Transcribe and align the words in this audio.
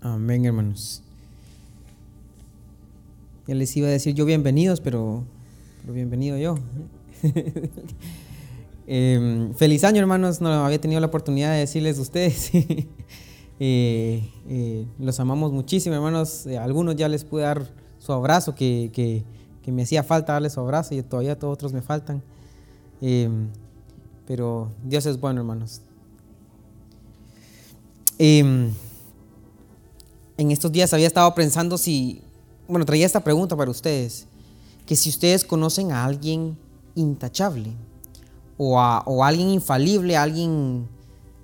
Amén, 0.00 0.44
hermanos. 0.44 1.02
Ya 3.48 3.54
les 3.54 3.76
iba 3.76 3.88
a 3.88 3.90
decir 3.90 4.14
yo 4.14 4.24
bienvenidos, 4.24 4.80
pero, 4.80 5.24
pero 5.82 5.92
bienvenido 5.92 6.38
yo. 6.38 6.56
Em, 8.90 9.52
feliz 9.52 9.84
año, 9.84 10.00
hermanos. 10.00 10.40
No 10.40 10.48
había 10.50 10.80
tenido 10.80 10.98
la 10.98 11.08
oportunidad 11.08 11.52
de 11.52 11.58
decirles 11.58 11.98
a 11.98 12.02
ustedes. 12.02 12.50
Eh, 13.60 14.22
eh, 14.48 14.86
los 15.00 15.18
amamos 15.18 15.50
muchísimo, 15.50 15.92
hermanos. 15.92 16.46
Eh, 16.46 16.56
algunos 16.56 16.94
ya 16.94 17.08
les 17.08 17.24
pude 17.24 17.42
dar 17.42 17.66
su 17.98 18.12
abrazo, 18.12 18.54
que, 18.54 18.88
que, 18.92 19.24
que, 19.64 19.72
me 19.72 19.82
hacía 19.82 20.04
falta 20.04 20.34
darles 20.34 20.52
su 20.52 20.60
abrazo 20.60 20.94
y 20.94 21.02
todavía 21.02 21.36
todos 21.36 21.54
otros 21.54 21.72
me 21.72 21.82
faltan. 21.82 22.22
Em, 23.00 23.48
pero 24.28 24.70
Dios 24.84 25.06
es 25.06 25.18
bueno, 25.18 25.40
hermanos. 25.40 25.80
En 30.38 30.52
estos 30.52 30.70
días 30.70 30.94
había 30.94 31.08
estado 31.08 31.34
pensando 31.34 31.76
si, 31.76 32.22
bueno, 32.68 32.86
traía 32.86 33.04
esta 33.04 33.24
pregunta 33.24 33.56
para 33.56 33.72
ustedes, 33.72 34.28
que 34.86 34.94
si 34.94 35.10
ustedes 35.10 35.44
conocen 35.44 35.90
a 35.90 36.04
alguien 36.04 36.56
intachable 36.94 37.72
o 38.56 38.78
a, 38.78 39.00
o 39.00 39.24
alguien 39.24 39.48
infalible, 39.48 40.16
alguien, 40.16 40.88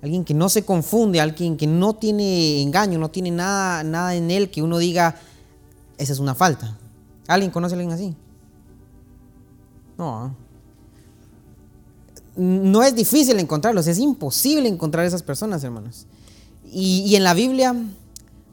alguien 0.01 0.23
que 0.23 0.33
no 0.33 0.47
se 0.47 0.63
confunde, 0.63 1.19
alguien 1.19 1.57
que 1.57 1.67
no 1.67 1.93
tiene 1.95 2.61
engaño, 2.61 2.97
no 2.97 3.11
tiene 3.11 3.31
nada, 3.31 3.83
nada 3.83 4.15
en 4.15 4.31
él 4.31 4.49
que 4.49 4.61
uno 4.61 4.77
diga, 4.77 5.19
esa 5.97 6.13
es 6.13 6.19
una 6.19 6.33
falta. 6.33 6.77
¿Alguien 7.27 7.51
conoce 7.51 7.75
a 7.75 7.77
alguien 7.77 7.91
así? 7.91 8.15
No. 9.97 10.33
No 12.37 12.81
es 12.81 12.95
difícil 12.95 13.37
encontrarlos, 13.41 13.87
es 13.87 13.99
imposible 13.99 14.69
encontrar 14.69 15.05
esas 15.05 15.21
personas, 15.21 15.65
hermanos. 15.65 16.05
Y, 16.71 17.01
y 17.01 17.17
en 17.17 17.25
la 17.25 17.33
Biblia 17.33 17.75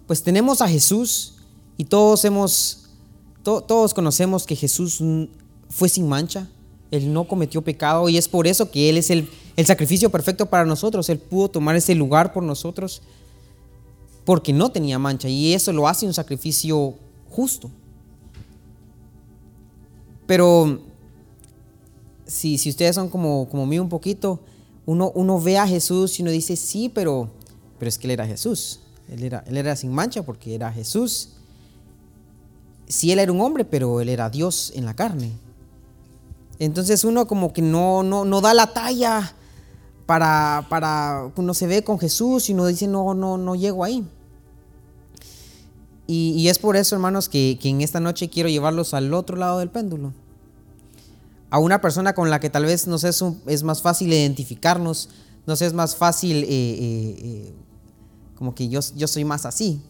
pues 0.07 0.23
tenemos 0.23 0.61
a 0.61 0.69
Jesús 0.69 1.35
y 1.77 1.85
todos 1.85 2.25
hemos, 2.25 2.85
todos 3.43 3.95
conocemos 3.95 4.47
que 4.47 4.57
Jesús 4.57 5.03
fue 5.69 5.89
sin 5.89 6.09
mancha, 6.09 6.49
Él 6.91 7.13
no 7.13 7.25
cometió 7.25 7.63
pecado 7.63 8.09
y 8.09 8.17
es 8.19 8.29
por 8.29 8.47
eso 8.47 8.71
que 8.71 8.89
Él 8.91 8.99
es 8.99 9.11
el, 9.11 9.29
sacrificio 9.65 10.11
perfecto 10.11 10.47
para 10.47 10.65
nosotros, 10.65 11.09
Él 11.09 11.19
pudo 11.19 11.49
tomar 11.49 11.77
ese 11.77 11.95
lugar 11.95 12.33
por 12.33 12.43
nosotros 12.43 13.03
porque 14.25 14.53
no 14.53 14.71
tenía 14.71 14.99
mancha 14.99 15.29
y 15.29 15.53
eso 15.53 15.73
lo 15.73 15.89
hace 15.89 16.07
un 16.07 16.15
sacrificio 16.15 16.95
justo. 17.31 17.71
Pero 20.27 20.81
si, 22.27 22.57
si 22.59 22.71
ustedes 22.71 22.95
son 22.95 23.09
como, 23.09 23.49
como 23.49 23.67
mí 23.67 23.79
un 23.79 23.89
poquito, 23.89 24.41
uno, 24.87 25.13
uno 25.15 25.41
ve 25.41 25.59
a 25.59 25.67
Jesús 25.67 26.19
y 26.19 26.23
uno 26.23 26.31
dice, 26.31 26.57
sí, 26.57 26.89
pero, 26.89 27.31
pero 27.79 27.89
es 27.89 27.99
que 27.99 28.07
Él 28.07 28.13
era 28.13 28.27
Jesús. 28.27 28.81
Él 29.13 29.25
era, 29.25 29.45
él 29.47 29.57
era 29.57 29.77
sin 29.77 29.93
mancha 29.93 30.23
porque 30.23 30.55
era 30.55 30.73
Jesús. 30.73 31.31
Sí, 32.87 33.13
él 33.13 33.19
era 33.19 33.33
un 33.33 33.41
hombre, 33.41 33.65
pero 33.65 34.01
él 34.01 34.09
era 34.09 34.31
Dios 34.31 34.73
en 34.75 34.85
la 34.85 34.95
carne. 34.95 35.33
Entonces 36.59 37.05
uno 37.05 37.27
como 37.27 37.53
que 37.53 37.63
no, 37.63 38.03
no, 38.03 38.25
no 38.25 38.41
da 38.41 38.55
la 38.55 38.73
talla 38.73 39.35
para, 40.07 40.67
para, 40.69 41.31
uno 41.37 41.55
se 41.55 41.67
ve 41.67 41.83
con 41.85 41.99
Jesús 41.99 42.49
y 42.49 42.53
uno 42.53 42.67
dice, 42.67 42.87
no, 42.87 43.15
no, 43.15 43.39
no 43.39 43.55
llego 43.55 43.85
ahí. 43.85 44.07
Y, 46.07 46.35
y 46.37 46.49
es 46.49 46.59
por 46.59 46.77
eso, 46.77 46.95
hermanos, 46.95 47.29
que, 47.29 47.59
que, 47.61 47.69
en 47.69 47.81
esta 47.81 48.01
noche 48.01 48.29
quiero 48.29 48.49
llevarlos 48.49 48.93
al 48.95 49.15
otro 49.15 49.37
lado 49.37 49.61
del 49.61 49.71
péndulo. 49.71 50.13
A 51.51 51.59
una 51.59 51.81
persona 51.81 52.15
con 52.15 52.31
la 52.31 52.41
que 52.41 52.51
tal 52.51 52.65
vez 52.65 52.87
nos 52.87 53.05
es, 53.05 53.25
es 53.47 53.63
más 53.63 53.83
fácil 53.83 54.13
identificarnos, 54.13 55.09
nos 55.47 55.63
es 55.63 55.73
más 55.73 55.97
fácil 55.97 56.45
eh, 56.45 56.47
eh, 56.49 57.17
eh, 57.19 57.55
como 58.43 58.57
que 58.57 58.69
yo, 58.69 58.81
yo 58.97 59.07
soy 59.07 59.25
más 59.25 59.47
así. 59.47 59.81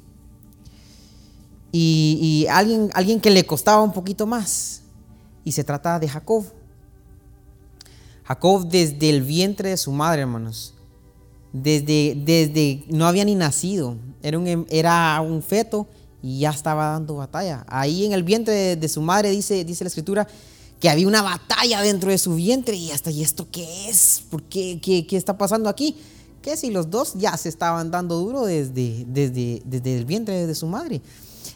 Y, 1.72 2.46
alguien, 2.50 2.90
alguien 2.92 3.18
que 3.18 3.30
le 3.30 3.46
costaba 3.46 3.80
un 3.80 3.94
poquito 3.94 4.26
más. 4.26 4.82
Y 5.42 5.52
se 5.52 5.64
trata 5.64 5.98
de 5.98 6.06
Jacob. 6.06 6.44
Jacob 8.24 8.68
desde 8.68 9.08
el 9.08 9.22
vientre 9.22 9.70
de 9.70 9.78
su 9.78 9.90
madre, 9.90 10.20
hermanos. 10.20 10.74
Desde, 11.50 12.14
desde 12.14 12.84
no 12.88 13.06
había 13.06 13.24
ni 13.24 13.36
nacido. 13.36 13.96
Era 14.22 14.38
un, 14.38 14.66
era 14.68 15.18
un 15.22 15.42
feto 15.42 15.86
y 16.22 16.40
ya 16.40 16.50
estaba 16.50 16.88
dando 16.88 17.14
batalla. 17.14 17.64
Ahí 17.68 18.04
en 18.04 18.12
el 18.12 18.22
vientre 18.22 18.52
de, 18.52 18.76
de 18.76 18.88
su 18.90 19.00
madre 19.00 19.30
dice, 19.30 19.64
dice 19.64 19.82
la 19.82 19.88
escritura 19.88 20.28
que 20.78 20.90
había 20.90 21.08
una 21.08 21.22
batalla 21.22 21.80
dentro 21.80 22.10
de 22.10 22.18
su 22.18 22.34
vientre 22.34 22.76
y 22.76 22.90
hasta, 22.90 23.10
¿y 23.10 23.22
esto 23.22 23.48
qué 23.50 23.88
es? 23.88 24.24
¿Por 24.28 24.42
qué? 24.42 24.78
¿Qué, 24.78 25.06
qué 25.06 25.16
está 25.16 25.38
pasando 25.38 25.70
aquí? 25.70 25.96
Que 26.42 26.56
si 26.56 26.70
los 26.70 26.90
dos 26.90 27.14
ya 27.14 27.36
se 27.36 27.48
estaban 27.48 27.90
dando 27.90 28.18
duro 28.18 28.44
desde, 28.44 29.04
desde, 29.06 29.62
desde 29.64 29.96
el 29.96 30.04
vientre 30.04 30.46
de 30.46 30.54
su 30.54 30.66
madre. 30.66 31.00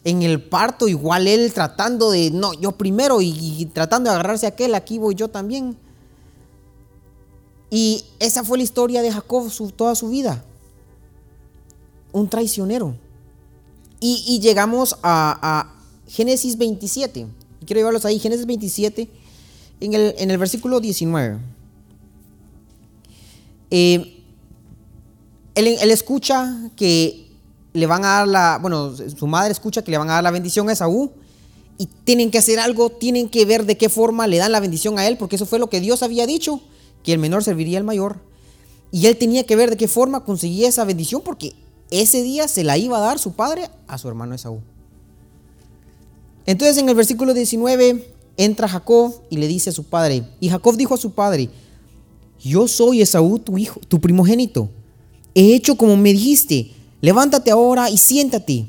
En 0.04 0.22
el 0.22 0.42
parto, 0.42 0.88
igual 0.88 1.26
él 1.26 1.52
tratando 1.52 2.10
de, 2.10 2.30
no, 2.30 2.54
yo 2.54 2.72
primero 2.72 3.20
y, 3.20 3.68
tratando 3.74 4.08
de 4.08 4.14
agarrarse 4.14 4.46
a 4.46 4.50
aquel, 4.50 4.74
aquí 4.74 4.98
voy 4.98 5.16
yo 5.16 5.28
también. 5.28 5.76
Y 7.70 8.04
esa 8.20 8.44
fue 8.44 8.58
la 8.58 8.64
historia 8.64 9.02
de 9.02 9.10
Jacob 9.10 9.50
toda 9.74 9.94
su 9.96 10.08
vida. 10.08 10.44
Un 12.12 12.28
traicionero. 12.28 12.96
Y, 14.00 14.24
y 14.26 14.38
llegamos 14.38 14.96
a, 15.02 15.72
Génesis 16.08 16.56
27. 16.56 17.26
Quiero 17.66 17.80
llevarlos 17.80 18.04
ahí, 18.04 18.20
Génesis 18.20 18.46
27, 18.46 19.10
en 19.80 19.94
el, 19.94 20.14
en 20.18 20.30
el 20.30 20.38
versículo 20.38 20.78
19. 20.78 21.40
Eh, 23.72 24.15
él, 25.56 25.90
escucha 25.90 26.70
que 26.76 27.26
le 27.72 27.86
van 27.86 28.04
a 28.04 28.08
dar 28.08 28.28
la, 28.28 28.58
bueno, 28.60 28.94
su 28.94 29.26
madre 29.26 29.52
escucha 29.52 29.82
que 29.82 29.90
le 29.90 29.98
van 29.98 30.10
a 30.10 30.14
dar 30.14 30.22
la 30.22 30.30
bendición 30.30 30.68
a 30.68 30.72
Esaú 30.72 31.10
y 31.78 31.86
tienen 32.04 32.30
que 32.30 32.38
hacer 32.38 32.58
algo, 32.58 32.90
tienen 32.90 33.28
que 33.28 33.44
ver 33.46 33.64
de 33.64 33.76
qué 33.76 33.88
forma 33.88 34.26
le 34.26 34.36
dan 34.36 34.52
la 34.52 34.60
bendición 34.60 34.98
a 34.98 35.06
él, 35.06 35.16
porque 35.16 35.36
eso 35.36 35.46
fue 35.46 35.58
lo 35.58 35.68
que 35.68 35.80
Dios 35.80 36.02
había 36.02 36.26
dicho, 36.26 36.60
que 37.02 37.12
el 37.12 37.18
menor 37.18 37.42
serviría 37.42 37.78
al 37.78 37.84
mayor. 37.84 38.20
Y 38.92 39.06
él 39.06 39.16
tenía 39.16 39.44
que 39.44 39.56
ver 39.56 39.70
de 39.70 39.76
qué 39.76 39.88
forma 39.88 40.24
conseguía 40.24 40.68
esa 40.68 40.84
bendición, 40.84 41.22
porque 41.24 41.54
ese 41.90 42.22
día 42.22 42.48
se 42.48 42.62
la 42.62 42.76
iba 42.76 42.98
a 42.98 43.00
dar 43.00 43.18
su 43.18 43.32
padre 43.32 43.70
a 43.88 43.98
su 43.98 44.08
hermano 44.08 44.34
Esaú. 44.34 44.60
Entonces 46.44 46.78
en 46.78 46.88
el 46.88 46.94
versículo 46.94 47.32
19 47.32 48.14
entra 48.36 48.68
Jacob 48.68 49.22
y 49.30 49.38
le 49.38 49.48
dice 49.48 49.70
a 49.70 49.72
su 49.72 49.84
padre, 49.84 50.28
y 50.38 50.50
Jacob 50.50 50.76
dijo 50.76 50.94
a 50.94 50.98
su 50.98 51.12
padre, 51.12 51.48
yo 52.40 52.68
soy 52.68 53.00
Esaú 53.00 53.38
tu 53.38 53.56
hijo, 53.56 53.80
tu 53.88 54.00
primogénito 54.00 54.70
he 55.36 55.54
hecho 55.54 55.76
como 55.76 55.98
me 55.98 56.12
dijiste, 56.12 56.72
levántate 57.02 57.50
ahora 57.50 57.90
y 57.90 57.98
siéntate 57.98 58.64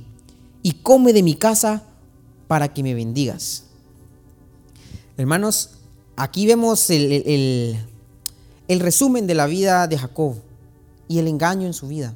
y 0.62 0.72
come 0.74 1.14
de 1.14 1.24
mi 1.24 1.34
casa 1.34 1.82
para 2.50 2.74
que 2.74 2.84
me 2.84 2.94
bendigas. 2.94 3.64
Hermanos, 5.16 5.70
aquí 6.18 6.46
vemos 6.46 6.90
el, 6.90 7.78
resumen 8.68 9.28
de 9.28 9.34
la 9.34 9.48
vida 9.48 9.88
de 9.88 9.98
Jacob 9.98 10.36
y 11.08 11.20
el 11.20 11.30
engaño 11.30 11.68
en 11.68 11.74
su 11.74 11.88
vida. 11.88 12.14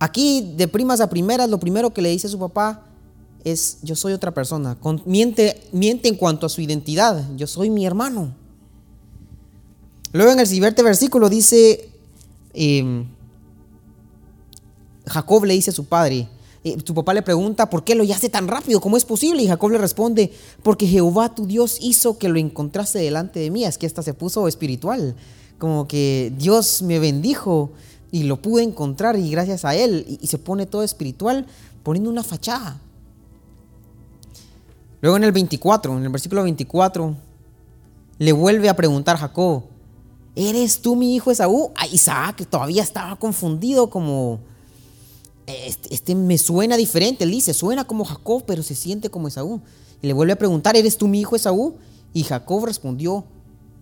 Aquí, 0.00 0.52
de 0.56 0.66
primas 0.66 1.00
a 1.00 1.08
primeras, 1.08 1.48
lo 1.48 1.60
primero 1.60 1.94
que 1.94 2.02
le 2.02 2.10
dice 2.10 2.26
a 2.26 2.30
su 2.30 2.38
papá 2.40 2.84
es, 3.44 3.78
yo 3.82 3.94
soy 3.94 4.12
otra 4.12 4.34
persona. 4.34 4.76
Miente, 5.04 5.62
miente 5.70 6.08
en 6.08 6.16
cuanto 6.16 6.46
a 6.46 6.48
su 6.48 6.60
identidad, 6.60 7.24
yo 7.36 7.46
soy 7.46 7.70
mi 7.70 7.86
hermano. 7.86 8.34
Luego 10.10 10.32
en 10.32 10.40
el 10.40 10.48
siguiente 10.48 10.82
versículo 10.82 11.28
dice, 11.28 11.93
Jacob 15.06 15.44
le 15.44 15.54
dice 15.54 15.70
a 15.70 15.74
su 15.74 15.84
padre, 15.86 16.28
eh, 16.64 16.78
su 16.82 16.94
papá 16.94 17.12
le 17.12 17.22
pregunta, 17.22 17.68
¿por 17.68 17.84
qué 17.84 17.94
lo 17.94 18.04
hace 18.04 18.30
tan 18.30 18.48
rápido? 18.48 18.80
¿Cómo 18.80 18.96
es 18.96 19.04
posible? 19.04 19.42
Y 19.42 19.48
Jacob 19.48 19.70
le 19.70 19.78
responde, 19.78 20.32
porque 20.62 20.86
Jehová 20.86 21.34
tu 21.34 21.46
Dios 21.46 21.78
hizo 21.80 22.16
que 22.16 22.28
lo 22.30 22.38
encontrase 22.38 22.98
delante 22.98 23.38
de 23.40 23.50
mí. 23.50 23.64
Es 23.64 23.76
que 23.76 23.86
esta 23.86 24.02
se 24.02 24.14
puso 24.14 24.48
espiritual, 24.48 25.14
como 25.58 25.86
que 25.86 26.32
Dios 26.38 26.82
me 26.82 26.98
bendijo 26.98 27.72
y 28.10 28.22
lo 28.22 28.40
pude 28.40 28.62
encontrar 28.62 29.16
y 29.18 29.30
gracias 29.30 29.66
a 29.66 29.74
él. 29.74 30.06
Y, 30.08 30.18
y 30.22 30.26
se 30.28 30.38
pone 30.38 30.64
todo 30.64 30.82
espiritual 30.82 31.46
poniendo 31.82 32.08
una 32.08 32.22
fachada. 32.22 32.80
Luego 35.02 35.18
en 35.18 35.24
el 35.24 35.32
24, 35.32 35.98
en 35.98 36.04
el 36.04 36.08
versículo 36.08 36.44
24, 36.44 37.14
le 38.18 38.32
vuelve 38.32 38.70
a 38.70 38.74
preguntar 38.74 39.18
Jacob, 39.18 39.64
¿eres 40.34 40.80
tú 40.80 40.96
mi 40.96 41.14
hijo 41.14 41.30
Esaú? 41.30 41.72
A 41.76 41.86
Isaac 41.86 42.46
todavía 42.48 42.82
estaba 42.82 43.16
confundido 43.16 43.90
como, 43.90 44.40
este, 45.46 45.94
este, 45.94 46.14
me 46.14 46.38
suena 46.38 46.76
diferente. 46.76 47.24
Él 47.24 47.30
dice, 47.30 47.54
suena 47.54 47.84
como 47.84 48.04
Jacob, 48.04 48.44
pero 48.46 48.62
se 48.62 48.74
siente 48.74 49.10
como 49.10 49.28
Esaú. 49.28 49.60
Y 50.02 50.06
le 50.06 50.12
vuelve 50.12 50.32
a 50.32 50.38
preguntar, 50.38 50.76
¿eres 50.76 50.96
tú 50.96 51.08
mi 51.08 51.20
hijo 51.20 51.36
Esaú? 51.36 51.76
Y 52.12 52.22
Jacob 52.22 52.64
respondió, 52.64 53.24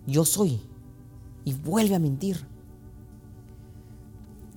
yo 0.05 0.25
soy. 0.25 0.59
Y 1.45 1.53
vuelve 1.53 1.95
a 1.95 1.99
mentir. 1.99 2.45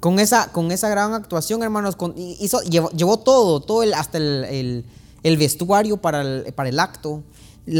Con 0.00 0.18
esa, 0.18 0.52
con 0.52 0.70
esa 0.70 0.88
gran 0.88 1.14
actuación, 1.14 1.62
hermanos, 1.62 1.96
hizo, 2.16 2.60
llevó, 2.62 2.90
llevó, 2.90 3.18
todo, 3.18 3.60
todo 3.60 3.82
el, 3.82 3.94
hasta 3.94 4.18
el, 4.18 4.44
el, 4.44 4.84
el 5.22 5.36
vestuario 5.36 5.96
para 5.96 6.22
el, 6.22 6.52
para 6.52 6.68
el 6.68 6.78
acto. 6.78 7.22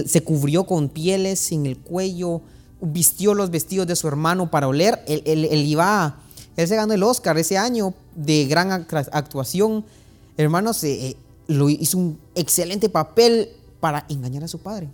Se 0.06 0.22
cubrió 0.22 0.64
con 0.64 0.88
pieles 0.88 1.52
en 1.52 1.66
el 1.66 1.78
cuello, 1.78 2.42
vistió 2.81 3.34
los 3.34 3.50
vestidos 3.50 3.87
de 3.87 3.96
su 3.96 4.08
hermano 4.08 4.50
para 4.50 4.69
oler. 4.69 5.02
Él, 5.06 5.23
él, 5.26 5.44
él 5.44 5.67
iba, 5.67 6.20
él 6.56 6.69
se 6.69 6.76
ganó 6.76 6.93
el 6.93 7.02
Oscar 7.02 7.38
ese 7.38 7.58
año 7.58 7.94
de 8.14 8.46
gran 8.46 8.73
actuación 8.73 9.84
hermanos, 10.37 10.82
eh, 10.84 11.17
lo 11.46 11.69
hizo 11.69 11.99
un 11.99 12.19
excelente 12.34 12.88
papel 12.88 13.50
para 13.81 14.05
engañar 14.08 14.44
a 14.44 14.49
su 14.49 14.58
padre. 14.58 14.88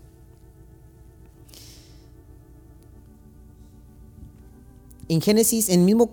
En 5.09 5.21
Génesis, 5.21 5.69
en 5.69 5.81
el 5.81 5.87
mismo 5.87 6.11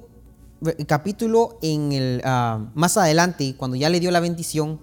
capítulo, 0.88 1.58
en 1.62 1.92
el, 1.92 2.22
ah, 2.26 2.66
más 2.74 2.98
adelante, 2.98 3.56
cuando 3.58 3.78
ya 3.78 3.90
le 3.90 4.00
dio 4.00 4.12
la 4.12 4.20
bendición, 4.20 4.80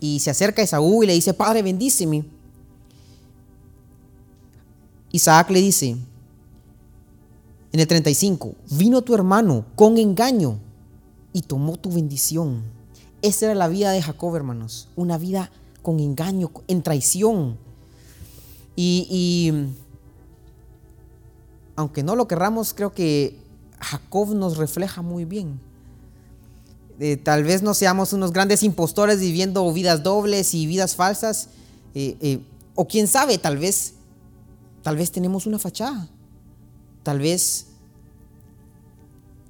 y 0.00 0.20
se 0.20 0.30
acerca 0.30 0.60
a 0.60 0.64
Esaú 0.64 1.02
y 1.02 1.06
le 1.06 1.14
dice, 1.14 1.32
Padre, 1.32 1.62
bendíceme. 1.62 2.24
Isaac 5.14 5.48
le 5.50 5.60
dice, 5.60 5.90
en 7.72 7.78
el 7.78 7.86
35, 7.86 8.56
vino 8.72 9.02
tu 9.02 9.14
hermano 9.14 9.64
con 9.76 9.96
engaño 9.96 10.58
y 11.32 11.42
tomó 11.42 11.76
tu 11.76 11.92
bendición. 11.92 12.64
Esa 13.22 13.46
era 13.46 13.54
la 13.54 13.68
vida 13.68 13.92
de 13.92 14.02
Jacob, 14.02 14.34
hermanos. 14.34 14.88
Una 14.96 15.16
vida 15.16 15.52
con 15.82 16.00
engaño, 16.00 16.50
en 16.66 16.82
traición. 16.82 17.56
Y, 18.74 19.52
aunque 21.76 22.02
no 22.02 22.16
lo 22.16 22.26
querramos, 22.26 22.74
creo 22.74 22.92
que 22.92 23.38
Jacob 23.78 24.34
nos 24.34 24.56
refleja 24.56 25.00
muy 25.00 25.24
bien. 25.24 25.60
Eh, 26.98 27.18
tal 27.18 27.44
vez 27.44 27.62
no 27.62 27.74
seamos 27.74 28.12
unos 28.12 28.32
grandes 28.32 28.64
impostores 28.64 29.20
viviendo 29.20 29.72
vidas 29.72 30.02
dobles 30.02 30.54
y 30.54 30.66
vidas 30.66 30.96
falsas. 30.96 31.50
Eh, 31.94 32.16
eh, 32.20 32.40
o 32.74 32.88
quién 32.88 33.06
sabe, 33.06 33.38
tal 33.38 33.58
vez, 33.58 33.94
tal 34.84 34.96
vez 34.96 35.10
tenemos 35.10 35.46
una 35.46 35.58
fachada. 35.58 36.08
Tal 37.02 37.18
vez, 37.18 37.66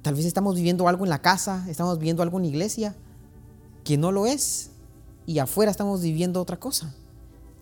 tal 0.01 0.15
vez 0.15 0.25
estamos 0.25 0.55
viviendo 0.55 0.87
algo 0.87 1.03
en 1.03 1.09
la 1.11 1.21
casa, 1.21 1.63
estamos 1.69 1.99
viviendo 1.99 2.23
algo 2.23 2.37
en 2.37 2.43
la 2.43 2.49
iglesia 2.49 2.95
que 3.83 3.97
no 3.97 4.11
lo 4.11 4.25
es 4.25 4.71
y 5.27 5.37
afuera 5.37 5.69
estamos 5.69 6.01
viviendo 6.01 6.41
otra 6.41 6.57
cosa. 6.57 6.95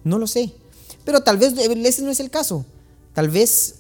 No 0.05 0.17
lo 0.17 0.27
sé. 0.27 0.53
Pero 1.03 1.21
tal 1.21 1.37
vez 1.37 1.53
ese 1.57 2.01
no 2.03 2.11
es 2.11 2.19
el 2.19 2.29
caso. 2.29 2.65
Tal 3.13 3.29
vez, 3.29 3.75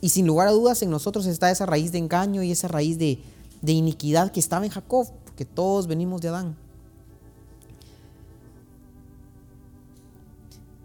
y 0.00 0.10
sin 0.10 0.26
lugar 0.26 0.48
a 0.48 0.52
dudas, 0.52 0.82
en 0.82 0.90
nosotros 0.90 1.26
está 1.26 1.50
esa 1.50 1.66
raíz 1.66 1.92
de 1.92 1.98
engaño 1.98 2.42
y 2.42 2.52
esa 2.52 2.68
raíz 2.68 2.98
de, 2.98 3.18
iniquidad 3.66 4.30
que 4.32 4.40
estaba 4.40 4.64
en 4.64 4.70
Jacob, 4.70 5.08
porque 5.24 5.44
todos 5.44 5.86
venimos 5.86 6.20
de 6.20 6.28
Adán. 6.28 6.56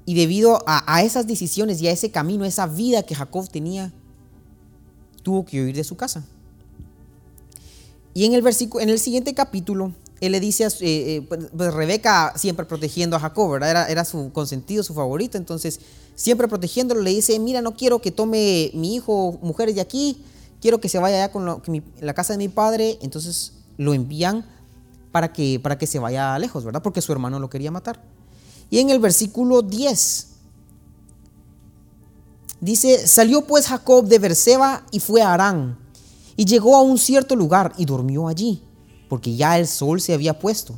Y 0.06 0.16
debido 0.16 0.62
a, 0.68 1.02
esas 1.02 1.28
decisiones 1.28 1.82
y 1.82 1.88
a 1.88 1.92
ese 1.92 2.12
camino, 2.12 2.44
esa 2.44 2.68
vida 2.68 3.04
que 3.04 3.16
Jacob 3.16 3.50
tenía, 3.50 3.94
tuvo 5.22 5.46
que 5.46 5.64
huir 5.64 5.76
de 5.76 5.84
su 5.84 5.96
casa. 5.96 6.26
Y 8.14 8.26
en 8.26 8.34
el, 8.34 8.46
en 8.46 8.90
el 8.90 9.00
siguiente 9.00 9.34
capítulo, 9.34 9.94
él 10.20 10.34
le 10.34 10.40
dice 10.40 10.66
a 10.66 10.68
eh, 10.68 10.74
eh, 10.82 11.26
pues, 11.28 11.48
pues, 11.56 11.74
Rebeca 11.74 12.34
siempre 12.36 12.66
protegiendo 12.66 13.16
a 13.16 13.20
Jacob, 13.20 13.52
¿verdad? 13.52 13.70
Era, 13.70 13.88
era, 13.88 14.06
su 14.06 14.32
consentido, 14.32 14.84
su 14.84 14.94
favorito, 14.94 15.38
entonces 15.38 15.80
siempre 16.16 16.48
protegiéndolo 16.48 17.02
le 17.02 17.10
dice, 17.10 17.40
mira, 17.40 17.62
no 17.62 17.76
quiero 17.76 18.00
que 18.00 18.12
tome 18.12 18.72
mi 18.74 18.96
hijo 18.96 19.40
mujeres 19.42 19.76
de 19.76 19.82
aquí, 19.82 20.24
quiero 20.62 20.80
que 20.80 20.90
se 20.90 21.00
vaya 21.00 21.18
allá 21.18 21.32
con 21.32 21.62
la 22.00 22.14
casa 22.14 22.34
de 22.34 22.38
mi 22.38 22.50
padre, 22.50 23.00
entonces 23.02 23.54
lo 23.78 23.94
envían 23.94 24.46
para 25.12 25.34
que, 25.34 25.60
para 25.62 25.78
que 25.78 25.88
se 25.88 26.00
vaya 26.00 26.38
lejos, 26.40 26.64
¿verdad? 26.64 26.82
Porque 26.82 27.02
su 27.02 27.12
hermano 27.12 27.40
lo 27.40 27.50
quería 27.50 27.72
matar. 27.72 28.02
Y 28.70 28.80
en 28.80 28.90
el 28.90 29.00
versículo 29.00 29.62
10 29.62 30.28
dice, 32.62 33.08
salió 33.08 33.46
pues 33.46 33.68
Jacob 33.68 34.06
de 34.06 34.20
Berseba 34.20 34.86
y 34.92 35.00
fue 35.00 35.22
a 35.22 35.34
Arán, 35.34 35.78
y 36.36 36.46
llegó 36.46 36.76
a 36.76 36.82
un 36.82 36.98
cierto 36.98 37.36
lugar 37.36 37.74
y 37.78 37.86
durmió 37.86 38.28
allí 38.28 38.64
porque 39.14 39.36
ya 39.36 39.60
el 39.60 39.68
sol 39.68 40.02
se 40.02 40.16
había 40.16 40.40
puesto, 40.40 40.74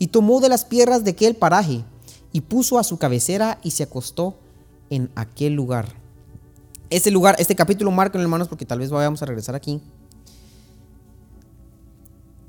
y 0.00 0.08
tomó 0.08 0.40
de 0.40 0.48
las 0.48 0.64
piedras 0.64 1.04
de 1.04 1.12
aquel 1.12 1.36
paraje, 1.36 1.84
y 2.32 2.40
puso 2.40 2.76
a 2.76 2.82
su 2.82 2.98
cabecera 2.98 3.60
y 3.62 3.70
se 3.70 3.84
acostó 3.84 4.36
en 4.90 5.08
aquel 5.14 5.52
lugar. 5.54 5.94
Este 6.90 7.12
lugar, 7.12 7.36
este 7.38 7.54
capítulo 7.54 7.92
marca, 7.92 8.18
hermanos, 8.18 8.48
porque 8.48 8.66
tal 8.66 8.80
vez 8.80 8.90
vayamos 8.90 9.22
a 9.22 9.26
regresar 9.26 9.54
aquí. 9.54 9.80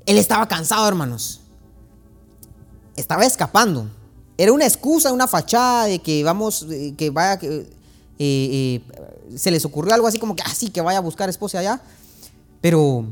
Él 0.04 0.18
estaba 0.18 0.48
cansado, 0.48 0.88
hermanos. 0.88 1.42
Estaba 2.96 3.24
escapando. 3.24 3.88
Era 4.40 4.54
una 4.54 4.64
excusa, 4.64 5.12
una 5.12 5.26
fachada 5.26 5.84
de 5.84 5.98
que 5.98 6.24
vamos, 6.24 6.66
que 6.96 7.10
vaya, 7.10 7.38
que 7.38 7.58
eh, 7.58 7.66
eh, 8.18 8.82
se 9.36 9.50
les 9.50 9.66
ocurrió 9.66 9.92
algo 9.92 10.06
así 10.06 10.18
como 10.18 10.34
que, 10.34 10.42
ah, 10.42 10.52
que 10.72 10.80
vaya 10.80 10.96
a 10.96 11.02
buscar 11.02 11.28
esposa 11.28 11.58
allá. 11.58 11.82
Pero 12.62 13.04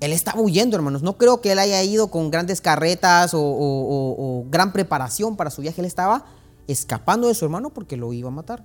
él 0.00 0.12
estaba 0.12 0.42
huyendo, 0.42 0.76
hermanos. 0.76 1.02
No 1.02 1.16
creo 1.16 1.40
que 1.40 1.52
él 1.52 1.58
haya 1.58 1.82
ido 1.82 2.08
con 2.08 2.30
grandes 2.30 2.60
carretas 2.60 3.30
o, 3.34 4.44
gran 4.50 4.74
preparación 4.74 5.36
para 5.36 5.48
su 5.48 5.62
viaje. 5.62 5.80
Él 5.80 5.86
estaba 5.86 6.26
escapando 6.66 7.28
de 7.28 7.34
su 7.34 7.46
hermano 7.46 7.70
porque 7.70 7.96
lo 7.96 8.12
iba 8.12 8.28
a 8.28 8.32
matar. 8.32 8.62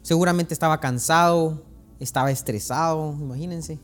Seguramente 0.00 0.54
estaba 0.54 0.80
cansado, 0.80 1.62
estaba 2.00 2.30
estresado, 2.30 3.14
imagínense. 3.20 3.78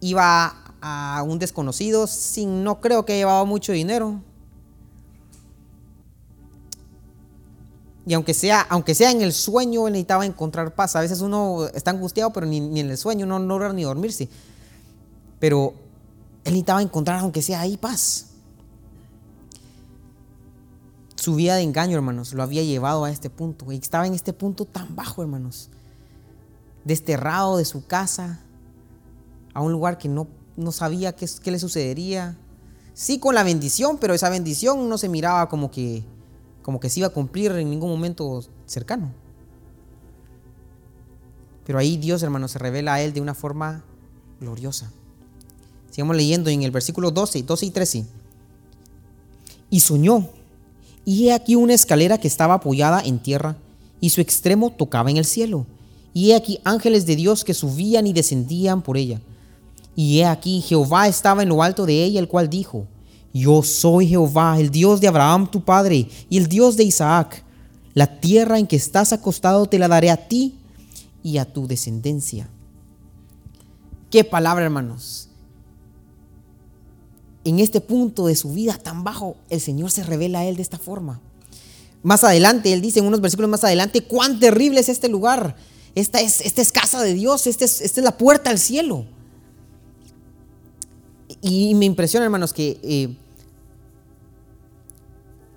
Iba 0.00 0.63
a 0.86 1.22
un 1.22 1.38
desconocido 1.38 2.06
sin, 2.06 2.62
no 2.62 2.82
creo 2.82 3.06
que 3.06 3.16
llevaba 3.16 3.42
mucho 3.46 3.72
dinero. 3.72 4.20
Y 8.04 8.12
aunque 8.12 8.34
sea, 8.34 8.60
aunque 8.68 8.94
sea 8.94 9.10
en 9.10 9.22
el 9.22 9.32
sueño, 9.32 9.86
él 9.86 9.94
necesitaba 9.94 10.26
encontrar 10.26 10.74
paz. 10.74 10.94
A 10.94 11.00
veces 11.00 11.22
uno 11.22 11.64
está 11.72 11.90
angustiado, 11.90 12.34
pero 12.34 12.44
ni, 12.44 12.58
en 12.58 12.90
el 12.90 12.98
sueño 12.98 13.24
no 13.24 13.38
logra 13.38 13.72
ni 13.72 13.84
dormirse. 13.84 14.28
Pero 15.40 15.72
él 16.44 16.52
necesitaba 16.52 16.82
encontrar, 16.82 17.20
aunque 17.20 17.40
sea 17.40 17.62
ahí, 17.62 17.78
paz. 17.78 18.26
Su 21.16 21.34
vida 21.34 21.54
de 21.54 21.62
engaño, 21.62 21.96
hermanos, 21.96 22.34
lo 22.34 22.42
había 22.42 22.62
llevado 22.62 23.04
a 23.04 23.10
este 23.10 23.30
punto. 23.30 23.72
Y 23.72 23.76
estaba 23.76 24.06
en 24.06 24.12
este 24.12 24.34
punto 24.34 24.66
tan 24.66 24.94
bajo, 24.94 25.22
hermanos. 25.22 25.70
Desterrado 26.84 27.56
de 27.56 27.64
su 27.64 27.86
casa, 27.86 28.40
a 29.54 29.62
un 29.62 29.72
lugar 29.72 29.96
que 29.96 30.10
no, 30.10 30.28
no 30.56 30.72
sabía 30.72 31.14
qué, 31.14 31.28
qué 31.42 31.50
le 31.50 31.58
sucedería. 31.58 32.36
Sí, 32.92 33.18
con 33.18 33.34
la 33.34 33.42
bendición, 33.42 33.98
pero 33.98 34.14
esa 34.14 34.30
bendición 34.30 34.88
no 34.88 34.98
se 34.98 35.08
miraba 35.08 35.48
como 35.48 35.70
que 35.70 36.04
como 36.64 36.80
que 36.80 36.88
se 36.88 37.00
iba 37.00 37.08
a 37.08 37.10
cumplir 37.10 37.52
en 37.52 37.68
ningún 37.68 37.90
momento 37.90 38.42
cercano. 38.64 39.12
Pero 41.66 41.78
ahí 41.78 41.98
Dios, 41.98 42.22
hermano, 42.22 42.48
se 42.48 42.58
revela 42.58 42.94
a 42.94 43.02
él 43.02 43.12
de 43.12 43.20
una 43.20 43.34
forma 43.34 43.84
gloriosa. 44.40 44.90
Sigamos 45.90 46.16
leyendo 46.16 46.48
en 46.48 46.62
el 46.62 46.70
versículo 46.70 47.10
12, 47.10 47.42
12 47.42 47.66
y 47.66 47.70
13. 47.70 48.06
Y 49.68 49.80
soñó, 49.80 50.30
y 51.04 51.28
he 51.28 51.34
aquí 51.34 51.54
una 51.54 51.74
escalera 51.74 52.16
que 52.16 52.28
estaba 52.28 52.54
apoyada 52.54 53.02
en 53.02 53.18
tierra, 53.18 53.58
y 54.00 54.08
su 54.08 54.22
extremo 54.22 54.70
tocaba 54.70 55.10
en 55.10 55.18
el 55.18 55.26
cielo. 55.26 55.66
Y 56.14 56.30
he 56.30 56.34
aquí 56.34 56.60
ángeles 56.64 57.04
de 57.04 57.16
Dios 57.16 57.44
que 57.44 57.52
subían 57.52 58.06
y 58.06 58.14
descendían 58.14 58.80
por 58.80 58.96
ella. 58.96 59.20
Y 59.96 60.18
he 60.18 60.26
aquí 60.26 60.60
Jehová 60.60 61.08
estaba 61.08 61.42
en 61.42 61.48
lo 61.48 61.62
alto 61.62 61.86
de 61.86 62.02
ella, 62.02 62.20
el 62.20 62.28
cual 62.28 62.48
dijo, 62.50 62.86
yo 63.32 63.62
soy 63.64 64.06
Jehová, 64.06 64.58
el 64.60 64.70
Dios 64.70 65.00
de 65.00 65.08
Abraham 65.08 65.50
tu 65.50 65.64
padre 65.64 66.08
y 66.30 66.38
el 66.38 66.48
Dios 66.48 66.76
de 66.76 66.84
Isaac. 66.84 67.42
La 67.92 68.20
tierra 68.20 68.58
en 68.58 68.66
que 68.66 68.76
estás 68.76 69.12
acostado 69.12 69.66
te 69.66 69.78
la 69.78 69.88
daré 69.88 70.10
a 70.10 70.28
ti 70.28 70.54
y 71.22 71.38
a 71.38 71.44
tu 71.44 71.66
descendencia. 71.66 72.48
Qué 74.10 74.22
palabra, 74.22 74.64
hermanos. 74.64 75.28
En 77.44 77.58
este 77.58 77.80
punto 77.80 78.26
de 78.26 78.36
su 78.36 78.52
vida 78.52 78.78
tan 78.78 79.02
bajo, 79.04 79.36
el 79.50 79.60
Señor 79.60 79.90
se 79.90 80.04
revela 80.04 80.40
a 80.40 80.44
él 80.44 80.56
de 80.56 80.62
esta 80.62 80.78
forma. 80.78 81.20
Más 82.02 82.22
adelante, 82.22 82.72
él 82.72 82.80
dice 82.80 83.00
en 83.00 83.06
unos 83.06 83.20
versículos 83.20 83.50
más 83.50 83.64
adelante, 83.64 84.02
cuán 84.04 84.38
terrible 84.38 84.80
es 84.80 84.88
este 84.88 85.08
lugar. 85.08 85.56
Esta 85.94 86.20
es, 86.20 86.40
esta 86.40 86.62
es 86.62 86.70
casa 86.70 87.02
de 87.02 87.14
Dios, 87.14 87.46
esta 87.46 87.64
es, 87.64 87.80
esta 87.80 88.00
es 88.00 88.04
la 88.04 88.16
puerta 88.16 88.50
al 88.50 88.58
cielo. 88.58 89.06
Y 91.46 91.74
me 91.74 91.84
impresiona, 91.84 92.24
hermanos, 92.24 92.54
que 92.54 92.80
eh, 92.82 93.14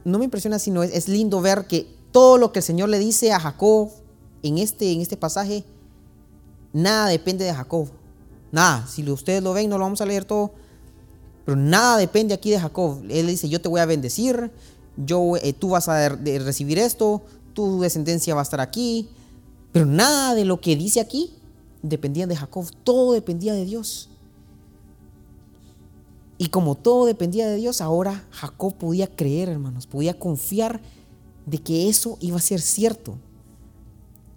no 0.04 0.20
me 0.20 0.26
impresiona, 0.26 0.60
sino 0.60 0.84
es, 0.84 1.08
lindo 1.08 1.40
ver 1.40 1.66
que 1.66 1.88
todo 2.12 2.38
lo 2.38 2.52
que 2.52 2.60
el 2.60 2.64
Señor 2.64 2.90
le 2.90 3.00
dice 3.00 3.32
a 3.32 3.40
Jacob 3.40 3.90
en 4.44 4.58
este, 4.58 4.92
en 4.92 5.00
este 5.00 5.16
pasaje, 5.16 5.64
nada 6.74 7.08
depende 7.08 7.46
de 7.46 7.54
Jacob. 7.54 7.88
Nada. 8.52 8.86
Si 8.86 9.10
ustedes 9.10 9.42
lo 9.42 9.54
ven, 9.54 9.70
no 9.70 9.78
lo 9.78 9.86
vamos 9.86 10.02
a 10.02 10.06
leer 10.06 10.26
todo. 10.26 10.52
Pero 11.46 11.56
nada 11.56 11.96
depende 11.96 12.34
aquí 12.34 12.52
de 12.52 12.60
Jacob. 12.60 13.02
Él 13.08 13.28
dice, 13.28 13.48
yo 13.48 13.62
te 13.62 13.70
voy 13.70 13.80
a 13.80 13.86
bendecir, 13.86 14.52
yo, 14.98 15.38
eh, 15.38 15.54
tú 15.54 15.70
vas 15.70 15.88
a 15.88 16.10
recibir 16.10 16.80
esto, 16.80 17.22
tu 17.54 17.80
descendencia 17.80 18.36
va 18.36 18.42
a 18.42 18.44
estar 18.44 18.60
aquí. 18.60 19.08
Pero 19.72 19.86
nada 19.86 20.36
de 20.36 20.44
lo 20.44 20.60
que 20.60 20.76
dice 20.76 21.00
aquí 21.00 21.32
dependía 21.82 22.28
de 22.28 22.36
Jacob. 22.36 22.66
Todo 22.84 23.14
dependía 23.14 23.54
de 23.54 23.64
Dios. 23.64 24.10
Y 26.38 26.50
como 26.50 26.76
todo 26.76 27.06
dependía 27.06 27.48
de 27.48 27.56
Dios, 27.56 27.82
ahora 27.82 28.28
Jacob 28.32 28.76
podía 28.76 29.08
creer, 29.08 29.50
hermanos, 29.50 29.88
podía 29.88 30.20
confiar 30.20 30.82
de 31.46 31.58
que 31.58 31.90
eso 31.90 32.18
iba 32.22 32.38
a 32.38 32.42
ser 32.42 32.62
cierto. 32.62 33.18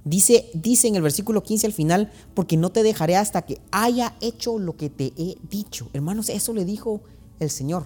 Dice, 0.05 0.51
dice 0.55 0.89
en 0.89 0.97
el 0.97 1.03
versículo 1.03 1.43
15 1.43 1.67
al 1.67 1.73
final, 1.75 2.11
porque 2.35 2.57
no 2.57 2.71
te 2.71 2.83
dejaré 2.83 3.17
hasta 3.17 3.43
que 3.43 3.61
haya 3.71 4.17
hecho 4.21 4.59
lo 4.59 4.77
que 4.77 4.89
te 4.89 5.13
he 5.17 5.37
dicho. 5.51 5.91
Hermanos, 5.93 6.31
eso 6.31 6.55
le 6.55 6.65
dijo 6.65 7.03
el 7.39 7.51
Señor. 7.51 7.85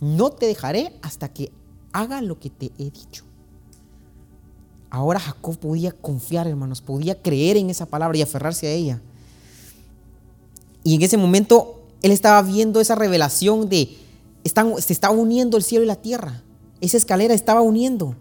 No 0.00 0.30
te 0.30 0.46
dejaré 0.46 0.98
hasta 1.02 1.32
que 1.32 1.50
haga 1.92 2.22
lo 2.22 2.38
que 2.38 2.50
te 2.50 2.70
he 2.78 2.90
dicho. 2.90 3.24
Ahora 4.90 5.18
Jacob 5.18 5.58
podía 5.58 5.90
confiar, 5.90 6.46
hermanos, 6.46 6.82
podía 6.82 7.20
creer 7.20 7.56
en 7.56 7.70
esa 7.70 7.86
palabra 7.86 8.18
y 8.18 8.22
aferrarse 8.22 8.68
a 8.68 8.72
ella. 8.72 9.02
Y 10.84 10.94
en 10.94 11.02
ese 11.02 11.16
momento 11.16 11.81
él 12.02 12.10
estaba 12.10 12.42
viendo 12.42 12.80
esa 12.80 12.96
revelación 12.96 13.68
de, 13.68 13.96
se 14.44 14.92
estaba 14.92 15.14
uniendo 15.14 15.56
el 15.56 15.62
cielo 15.62 15.84
y 15.84 15.86
la 15.86 15.96
tierra. 15.96 16.42
Esa 16.80 16.96
escalera 16.96 17.32
estaba 17.32 17.60
uniendo. 17.60 18.16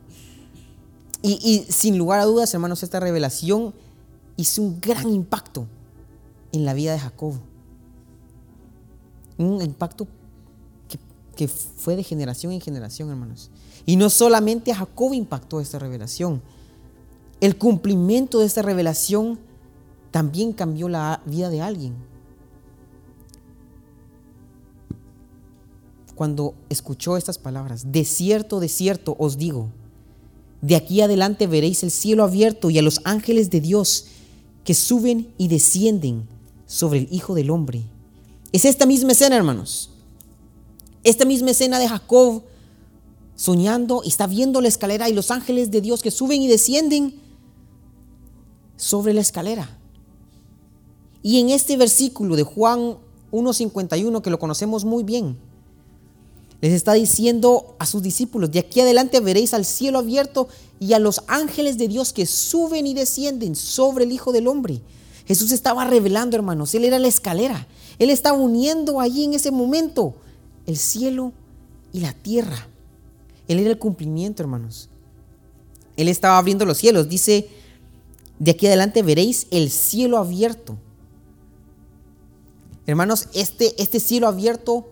Y, 1.24 1.66
sin 1.70 1.98
lugar 1.98 2.20
a 2.20 2.26
dudas, 2.26 2.54
hermanos, 2.54 2.82
esta 2.84 3.00
revelación 3.00 3.74
hizo 4.38 4.62
un 4.62 4.80
gran 4.80 5.10
impacto 5.10 5.68
en 6.52 6.66
la 6.66 6.74
vida 6.74 6.94
de 6.94 7.00
Jacob. 7.00 7.34
Un 9.38 9.62
impacto 9.62 10.08
que, 10.88 11.00
que, 11.36 11.48
fue 11.48 11.96
de 11.96 12.04
generación 12.04 12.52
en 12.54 12.62
generación, 12.62 13.10
hermanos. 13.10 13.50
Y 13.86 13.96
no 13.96 14.10
solamente 14.10 14.72
a 14.72 14.76
Jacob 14.76 15.14
impactó 15.14 15.60
esta 15.60 15.80
revelación. 15.80 16.42
El 17.40 17.58
cumplimiento 17.58 18.40
de 18.40 18.46
esta 18.46 18.62
revelación 18.62 19.40
también 20.12 20.54
cambió 20.54 20.88
la 20.90 21.22
vida 21.26 21.50
de 21.50 21.62
alguien. 21.62 22.11
Cuando 26.22 26.54
escuchó 26.70 27.18
estas 27.18 27.40
palabras, 27.40 27.92
de 27.92 28.06
cierto, 28.06 28.60
de 28.60 28.70
cierto 28.70 29.16
os 29.18 29.40
digo, 29.40 29.70
de 30.62 30.76
aquí 30.76 31.02
adelante 31.02 31.48
veréis 31.48 31.82
el 31.82 31.90
cielo 31.90 32.24
abierto 32.24 32.70
y 32.70 32.78
a 32.78 32.84
los 32.84 33.02
ángeles 33.06 33.50
de 33.50 33.60
Dios 33.60 34.06
que 34.64 34.76
suben 34.76 35.34
y 35.40 35.48
descienden 35.48 36.28
sobre 36.68 37.00
el 37.00 37.08
Hijo 37.10 37.34
del 37.34 37.50
Hombre. 37.50 37.82
Es 38.52 38.66
esta 38.66 38.86
misma 38.86 39.14
escena, 39.14 39.36
hermanos. 39.36 39.90
Esta 41.04 41.26
misma 41.26 41.50
escena 41.50 41.80
de 41.80 41.88
Jacob 41.88 42.44
soñando 43.36 44.04
y 44.06 44.10
está 44.10 44.28
viendo 44.28 44.62
la 44.62 44.68
escalera 44.68 45.10
y 45.10 45.14
los 45.14 45.32
ángeles 45.32 45.72
de 45.72 45.82
Dios 45.82 46.04
que 46.04 46.12
suben 46.12 46.40
y 46.44 46.48
descienden 46.48 47.16
sobre 48.78 49.16
la 49.16 49.22
escalera. 49.22 49.76
Y 51.24 51.40
en 51.40 51.50
este 51.50 51.78
versículo 51.78 52.36
de 52.36 52.44
Juan 52.44 52.98
1.51, 53.32 54.22
que 54.22 54.30
lo 54.30 54.38
conocemos 54.38 54.86
muy 54.86 55.04
bien, 55.04 55.50
les 56.62 56.74
está 56.74 56.94
diciendo 56.94 57.76
a 57.80 57.88
sus 57.88 58.04
discípulos, 58.04 58.52
de 58.52 58.60
aquí 58.60 58.82
adelante 58.82 59.20
veréis 59.20 59.54
al 59.56 59.66
cielo 59.66 59.98
abierto 59.98 60.48
y 60.80 60.94
a 60.94 61.00
los 61.00 61.24
ángeles 61.28 61.80
de 61.80 61.88
Dios 61.88 62.14
que 62.14 62.28
suben 62.28 62.86
y 62.86 62.94
descienden 62.94 63.56
sobre 63.56 64.04
el 64.06 64.12
Hijo 64.12 64.32
del 64.32 64.48
Hombre. 64.48 64.82
Jesús 65.26 65.52
estaba 65.52 65.86
revelando, 65.86 66.36
hermanos, 66.36 66.76
Él 66.76 66.86
era 66.86 67.00
la 67.00 67.08
escalera. 67.08 67.68
Él 67.98 68.12
estaba 68.12 68.38
uniendo 68.38 69.00
allí 69.00 69.24
en 69.24 69.34
ese 69.34 69.50
momento 69.50 70.16
el 70.68 70.78
cielo 70.78 71.34
y 71.94 72.02
la 72.02 72.14
tierra. 72.14 72.68
Él 73.48 73.60
era 73.60 73.72
el 73.72 73.80
cumplimiento, 73.80 74.44
hermanos. 74.44 74.90
Él 75.98 76.08
estaba 76.08 76.38
abriendo 76.38 76.66
los 76.66 76.78
cielos. 76.78 77.10
Dice, 77.10 77.50
de 78.40 78.52
aquí 78.52 78.68
adelante 78.68 79.04
veréis 79.04 79.48
el 79.52 79.72
cielo 79.72 80.18
abierto. 80.18 80.78
Hermanos, 82.86 83.28
este, 83.34 83.80
este 83.82 84.00
cielo 84.00 84.28
abierto 84.28 84.91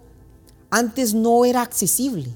antes 0.69 1.13
no 1.13 1.45
era 1.45 1.61
accesible. 1.61 2.35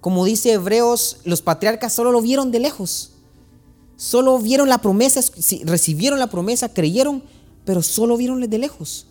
Como 0.00 0.24
dice 0.24 0.52
Hebreos, 0.52 1.18
los 1.24 1.42
patriarcas 1.42 1.92
solo 1.92 2.12
lo 2.12 2.22
vieron 2.22 2.50
de 2.50 2.60
lejos. 2.60 3.12
Solo 3.96 4.38
vieron 4.38 4.68
la 4.68 4.78
promesa, 4.78 5.20
recibieron 5.64 6.18
la 6.18 6.28
promesa, 6.28 6.72
creyeron, 6.72 7.22
pero 7.64 7.82
solo 7.82 8.16
vieron 8.16 8.40
de 8.40 8.58
lejos. 8.58 9.06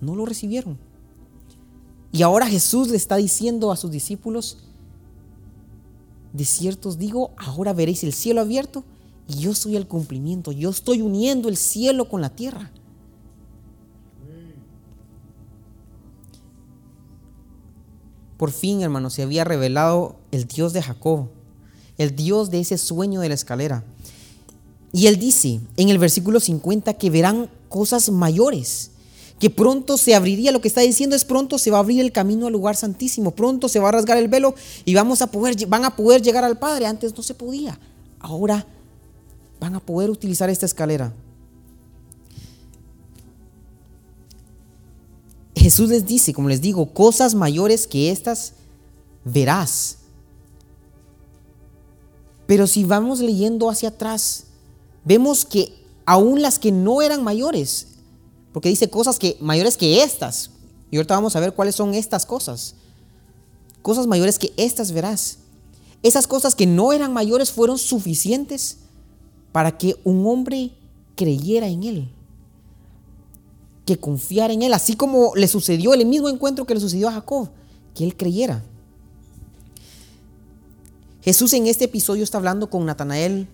No 0.00 0.16
lo 0.16 0.24
recibieron. 0.24 0.78
Y 2.10 2.22
ahora 2.22 2.46
Jesús 2.46 2.88
le 2.88 2.96
está 2.96 3.16
diciendo 3.16 3.70
a 3.70 3.76
sus 3.76 3.90
discípulos, 3.90 4.58
de 6.32 6.44
cierto 6.44 6.88
os 6.88 6.98
digo, 6.98 7.32
ahora 7.36 7.72
veréis 7.72 8.02
el 8.02 8.12
cielo 8.12 8.40
abierto 8.40 8.84
y 9.28 9.40
yo 9.40 9.54
soy 9.54 9.76
el 9.76 9.86
cumplimiento. 9.86 10.52
Yo 10.52 10.70
estoy 10.70 11.02
uniendo 11.02 11.48
el 11.48 11.56
cielo 11.56 12.08
con 12.08 12.20
la 12.20 12.30
tierra. 12.30 12.72
Por 18.40 18.52
fin, 18.52 18.80
hermanos, 18.80 19.12
se 19.12 19.22
había 19.22 19.44
revelado 19.44 20.16
el 20.30 20.46
Dios 20.46 20.72
de 20.72 20.80
Jacob, 20.80 21.26
el 21.98 22.16
Dios 22.16 22.48
de 22.48 22.60
ese 22.60 22.78
sueño 22.78 23.20
de 23.20 23.28
la 23.28 23.34
escalera. 23.34 23.84
Y 24.94 25.08
él 25.08 25.18
dice 25.18 25.60
en 25.76 25.90
el 25.90 25.98
versículo 25.98 26.40
50 26.40 26.94
que 26.94 27.10
verán 27.10 27.50
cosas 27.68 28.08
mayores, 28.08 28.92
que 29.38 29.50
pronto 29.50 29.98
se 29.98 30.14
abriría, 30.14 30.52
lo 30.52 30.62
que 30.62 30.68
está 30.68 30.80
diciendo 30.80 31.14
es 31.14 31.26
pronto 31.26 31.58
se 31.58 31.70
va 31.70 31.76
a 31.76 31.80
abrir 31.80 32.00
el 32.00 32.12
camino 32.12 32.46
al 32.46 32.54
lugar 32.54 32.76
santísimo, 32.76 33.32
pronto 33.32 33.68
se 33.68 33.78
va 33.78 33.90
a 33.90 33.92
rasgar 33.92 34.16
el 34.16 34.28
velo 34.28 34.54
y 34.86 34.94
vamos 34.94 35.20
a 35.20 35.26
poder, 35.26 35.54
van 35.66 35.84
a 35.84 35.94
poder 35.94 36.22
llegar 36.22 36.42
al 36.42 36.58
Padre. 36.58 36.86
Antes 36.86 37.14
no 37.14 37.22
se 37.22 37.34
podía, 37.34 37.78
ahora 38.20 38.66
van 39.60 39.74
a 39.74 39.80
poder 39.80 40.08
utilizar 40.08 40.48
esta 40.48 40.64
escalera. 40.64 41.12
Jesús 45.70 45.88
les 45.88 46.04
dice, 46.04 46.32
como 46.32 46.48
les 46.48 46.60
digo, 46.60 46.92
cosas 46.92 47.36
mayores 47.36 47.86
que 47.86 48.10
estas 48.10 48.54
verás. 49.24 49.98
Pero 52.48 52.66
si 52.66 52.82
vamos 52.82 53.20
leyendo 53.20 53.70
hacia 53.70 53.90
atrás, 53.90 54.46
vemos 55.04 55.44
que 55.44 55.72
aún 56.04 56.42
las 56.42 56.58
que 56.58 56.72
no 56.72 57.02
eran 57.02 57.22
mayores, 57.22 57.86
porque 58.52 58.68
dice 58.68 58.90
cosas 58.90 59.20
que 59.20 59.36
mayores 59.40 59.76
que 59.76 60.02
estas, 60.02 60.50
y 60.90 60.96
ahorita 60.96 61.14
vamos 61.14 61.36
a 61.36 61.40
ver 61.40 61.54
cuáles 61.54 61.76
son 61.76 61.94
estas 61.94 62.26
cosas. 62.26 62.74
Cosas 63.80 64.08
mayores 64.08 64.40
que 64.40 64.52
estas 64.56 64.90
verás. 64.90 65.38
Esas 66.02 66.26
cosas 66.26 66.56
que 66.56 66.66
no 66.66 66.92
eran 66.92 67.12
mayores 67.12 67.52
fueron 67.52 67.78
suficientes 67.78 68.78
para 69.52 69.78
que 69.78 69.94
un 70.02 70.26
hombre 70.26 70.72
creyera 71.14 71.68
en 71.68 71.84
él 71.84 72.19
que 73.84 73.98
confiar 73.98 74.50
en 74.50 74.62
Él, 74.62 74.74
así 74.74 74.96
como 74.96 75.34
le 75.34 75.48
sucedió 75.48 75.94
el 75.94 76.06
mismo 76.06 76.28
encuentro 76.28 76.66
que 76.66 76.74
le 76.74 76.80
sucedió 76.80 77.08
a 77.08 77.12
Jacob, 77.12 77.50
que 77.94 78.04
Él 78.04 78.16
creyera. 78.16 78.62
Jesús 81.22 81.52
en 81.52 81.66
este 81.66 81.84
episodio 81.84 82.24
está 82.24 82.38
hablando 82.38 82.70
con 82.70 82.86
Natanael, 82.86 83.46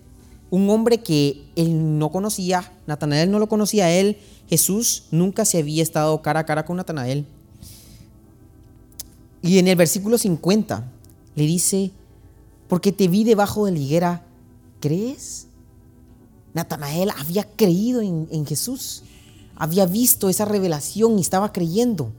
un 0.49 0.69
hombre 0.69 0.99
que 0.99 1.43
él 1.57 1.99
no 1.99 2.09
conocía, 2.11 2.71
Natanael 2.85 3.29
no 3.29 3.39
lo 3.39 3.49
conocía 3.49 3.85
a 3.85 3.91
él, 3.91 4.17
Jesús 4.49 5.03
nunca 5.11 5.43
se 5.43 5.57
había 5.57 5.83
estado 5.83 6.21
cara 6.21 6.41
a 6.41 6.45
cara 6.45 6.65
con 6.65 6.77
Natanael. 6.77 7.25
Y 9.41 9.59
en 9.59 9.67
el 9.67 9.75
versículo 9.75 10.17
50 10.17 10.89
le 11.35 11.43
dice, 11.43 11.91
porque 12.69 12.93
te 12.93 13.09
vi 13.09 13.25
debajo 13.25 13.65
de 13.65 13.73
la 13.73 13.79
higuera, 13.79 14.25
¿crees? 14.79 15.47
Natanael 16.53 17.11
había 17.17 17.43
creído 17.43 18.01
en 18.01 18.45
Jesús 18.45 19.03
había 19.57 19.85
visto 19.85 20.29
esa 20.29 20.45
revelación 20.45 21.17
y 21.17 21.21
estaba 21.21 21.51
creyendo. 21.51 22.11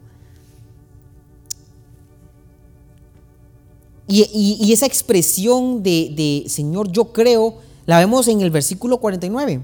Y, 4.11 4.73
esa 4.73 4.87
expresión 4.87 5.83
de, 5.83 6.45
Señor, 6.49 6.91
yo 6.91 7.13
creo, 7.13 7.59
la 7.85 7.99
vemos 7.99 8.27
en 8.29 8.41
el 8.41 8.51
versículo 8.51 8.99
49. 8.99 9.61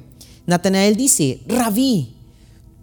Natanael 0.47 0.97
dice, 0.97 1.41
Rabí, 1.47 2.15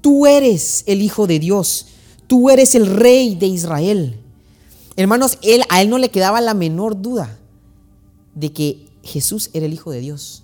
tú 0.02 0.26
eres 0.26 0.84
el 0.88 1.04
Hijo 1.04 1.28
de 1.28 1.38
Dios, 1.38 1.88
tú 2.26 2.50
eres 2.50 2.74
el 2.74 2.88
Rey 2.88 3.36
de 3.36 3.46
Israel. 3.46 4.20
Hermanos, 4.96 5.38
a 5.70 5.82
él 5.82 5.90
no 5.90 6.00
le 6.00 6.10
quedaba 6.10 6.42
la 6.42 6.56
menor 6.56 7.00
duda 7.00 7.38
de 8.34 8.52
que 8.52 8.88
Jesús 9.04 9.52
era 9.54 9.68
el 9.68 9.74
Hijo 9.74 9.92
de 9.92 10.00
Dios. 10.00 10.44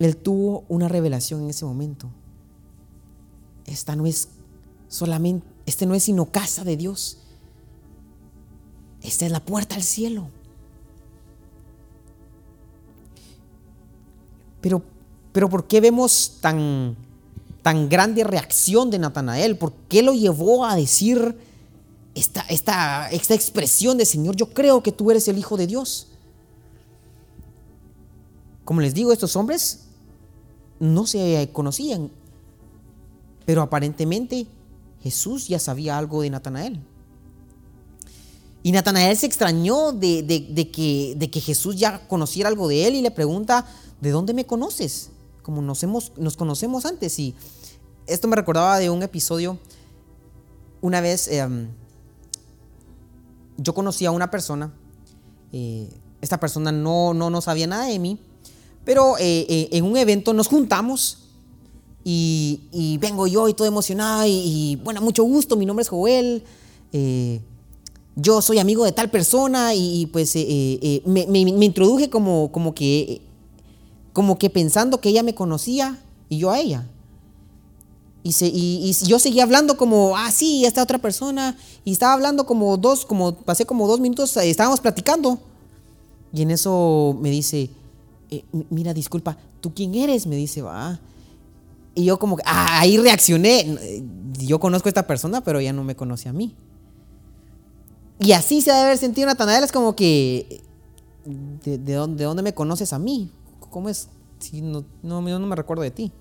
Él 0.00 0.16
tuvo 0.16 0.64
una 0.68 0.88
revelación 0.88 1.44
en 1.44 1.50
ese 1.50 1.64
momento 1.64 2.10
esta 3.66 3.96
no 3.96 4.06
es 4.06 4.28
solamente, 4.88 5.46
este 5.66 5.86
no 5.86 5.94
es 5.94 6.04
sino 6.04 6.26
casa 6.26 6.64
de 6.64 6.76
Dios. 6.76 7.18
Esta 9.02 9.26
es 9.26 9.32
la 9.32 9.44
puerta 9.44 9.74
al 9.74 9.82
cielo. 9.82 10.28
Pero, 14.60 14.82
pero 15.32 15.48
¿por 15.48 15.66
qué 15.66 15.80
vemos 15.80 16.38
tan, 16.40 16.96
tan 17.62 17.88
grande 17.88 18.24
reacción 18.24 18.90
de 18.90 18.98
Natanael? 18.98 19.56
¿Por 19.56 19.72
qué 19.88 20.02
lo 20.02 20.12
llevó 20.12 20.64
a 20.64 20.74
decir 20.74 21.38
esta, 22.14 22.40
esta, 22.48 23.08
esta 23.10 23.34
expresión 23.34 23.98
de 23.98 24.06
Señor, 24.06 24.34
yo 24.34 24.52
creo 24.52 24.82
que 24.82 24.92
tú 24.92 25.10
eres 25.10 25.28
el 25.28 25.38
Hijo 25.38 25.56
de 25.56 25.66
Dios? 25.66 26.08
Como 28.64 28.80
les 28.80 28.94
digo, 28.94 29.12
estos 29.12 29.36
hombres 29.36 29.84
no 30.80 31.06
se 31.06 31.48
conocían, 31.52 32.10
pero 33.46 33.62
aparentemente 33.62 34.46
Jesús 35.02 35.48
ya 35.48 35.58
sabía 35.58 35.96
algo 35.96 36.20
de 36.20 36.30
Natanael. 36.30 36.80
Y 38.62 38.72
Natanael 38.72 39.16
se 39.16 39.26
extrañó 39.26 39.92
de, 39.92 40.26
que, 40.72 41.40
Jesús 41.40 41.76
ya 41.76 42.08
conociera 42.08 42.48
algo 42.48 42.66
de 42.66 42.88
él 42.88 42.96
y 42.96 43.00
le 43.00 43.12
pregunta, 43.12 43.64
¿de 44.00 44.10
dónde 44.10 44.34
me 44.34 44.44
conoces? 44.44 45.10
Como 45.42 45.62
nos 45.62 46.36
conocemos 46.36 46.84
antes. 46.84 47.16
Y 47.20 47.36
esto 48.06 48.26
me 48.26 48.34
recordaba 48.34 48.78
de 48.78 48.90
un 48.90 49.04
episodio, 49.04 49.58
una 50.80 51.00
vez 51.00 51.28
em, 51.28 51.68
yo 53.56 53.74
conocí 53.74 54.04
a 54.06 54.10
una 54.10 54.30
persona, 54.30 54.72
eh, 55.52 55.88
esta 56.20 56.38
persona 56.40 56.72
no, 56.72 57.14
no, 57.14 57.30
no 57.30 57.40
sabía 57.40 57.66
nada 57.66 57.86
de 57.86 57.98
mí, 57.98 58.18
pero 58.84 59.16
eh, 59.18 59.46
eh, 59.48 59.68
en 59.72 59.84
un 59.84 59.96
evento 59.96 60.32
nos 60.32 60.48
juntamos 60.48 61.25
y, 62.08 62.98
vengo 63.00 63.26
yo 63.26 63.48
y 63.48 63.54
todo 63.54 63.66
emocionado 63.66 64.24
y, 64.26 64.78
bueno, 64.84 65.00
mucho 65.00 65.24
gusto, 65.24 65.56
mi 65.56 65.66
nombre 65.66 65.82
es 65.82 65.88
Joel, 65.88 66.44
yo 68.14 68.40
soy 68.40 68.58
amigo 68.60 68.84
de 68.84 68.92
tal 68.92 69.10
persona 69.10 69.74
y, 69.74 70.06
pues 70.06 70.34
me, 70.36 71.26
me, 71.26 71.64
introduje 71.64 72.08
como, 72.08 72.52
como, 72.52 72.74
que, 72.74 73.20
como 74.12 74.38
que 74.38 74.50
pensando 74.50 75.00
que 75.00 75.08
ella 75.08 75.22
me 75.22 75.34
conocía 75.34 75.98
y 76.28 76.38
yo 76.38 76.50
a 76.50 76.60
ella. 76.60 76.86
Y, 78.26 78.90
y, 78.90 78.92
yo 79.06 79.20
seguía 79.20 79.44
hablando 79.44 79.76
como, 79.76 80.16
ah, 80.16 80.32
sí, 80.32 80.64
esta 80.64 80.82
otra 80.82 80.98
persona. 80.98 81.56
Y 81.84 81.92
estaba 81.92 82.12
hablando 82.12 82.44
como 82.44 82.76
dos, 82.76 83.06
como 83.06 83.36
pasé 83.36 83.64
como 83.66 83.86
dos 83.86 84.00
minutos, 84.00 84.36
eh, 84.36 84.50
estábamos 84.50 84.80
platicando. 84.80 85.38
Y 86.32 86.42
en 86.42 86.50
eso 86.50 87.16
me 87.20 87.30
dice, 87.30 87.70
eh, 88.30 88.44
mira, 88.68 88.92
disculpa, 88.92 89.36
¿tú 89.60 89.72
quién 89.72 89.94
eres? 89.94 90.26
Me 90.26 90.34
dice, 90.34 90.60
va. 90.60 90.98
Y 91.96 92.04
yo 92.04 92.18
como, 92.18 92.36
ah, 92.44 92.80
ahí 92.80 92.98
reaccioné. 92.98 94.04
Yo 94.38 94.60
conozco 94.60 94.88
a 94.88 94.90
esta 94.90 95.06
persona, 95.06 95.40
pero 95.40 95.58
ella 95.58 95.72
no 95.72 95.82
me 95.82 95.96
conoce 95.96 96.28
a 96.28 96.32
mí. 96.32 96.54
Y 98.20 98.32
así 98.32 98.60
se 98.60 98.70
debe 98.70 98.84
haber 98.84 98.98
sentido 98.98 99.26
Natanael, 99.26 99.64
es 99.64 99.72
como 99.72 99.96
que, 99.96 100.62
¿de, 101.24 101.94
dónde, 101.94 102.24
dónde, 102.24 102.42
me 102.42 102.54
conoces 102.54 102.92
a 102.92 102.98
mí? 102.98 103.32
¿Cómo 103.70 103.88
es? 103.88 104.08
Si 104.38 104.60
no, 104.60 104.84
no, 105.02 105.22
no 105.22 105.46
me 105.46 105.56
recuerdo 105.56 105.82
de 105.82 105.90
ti. 105.90 106.12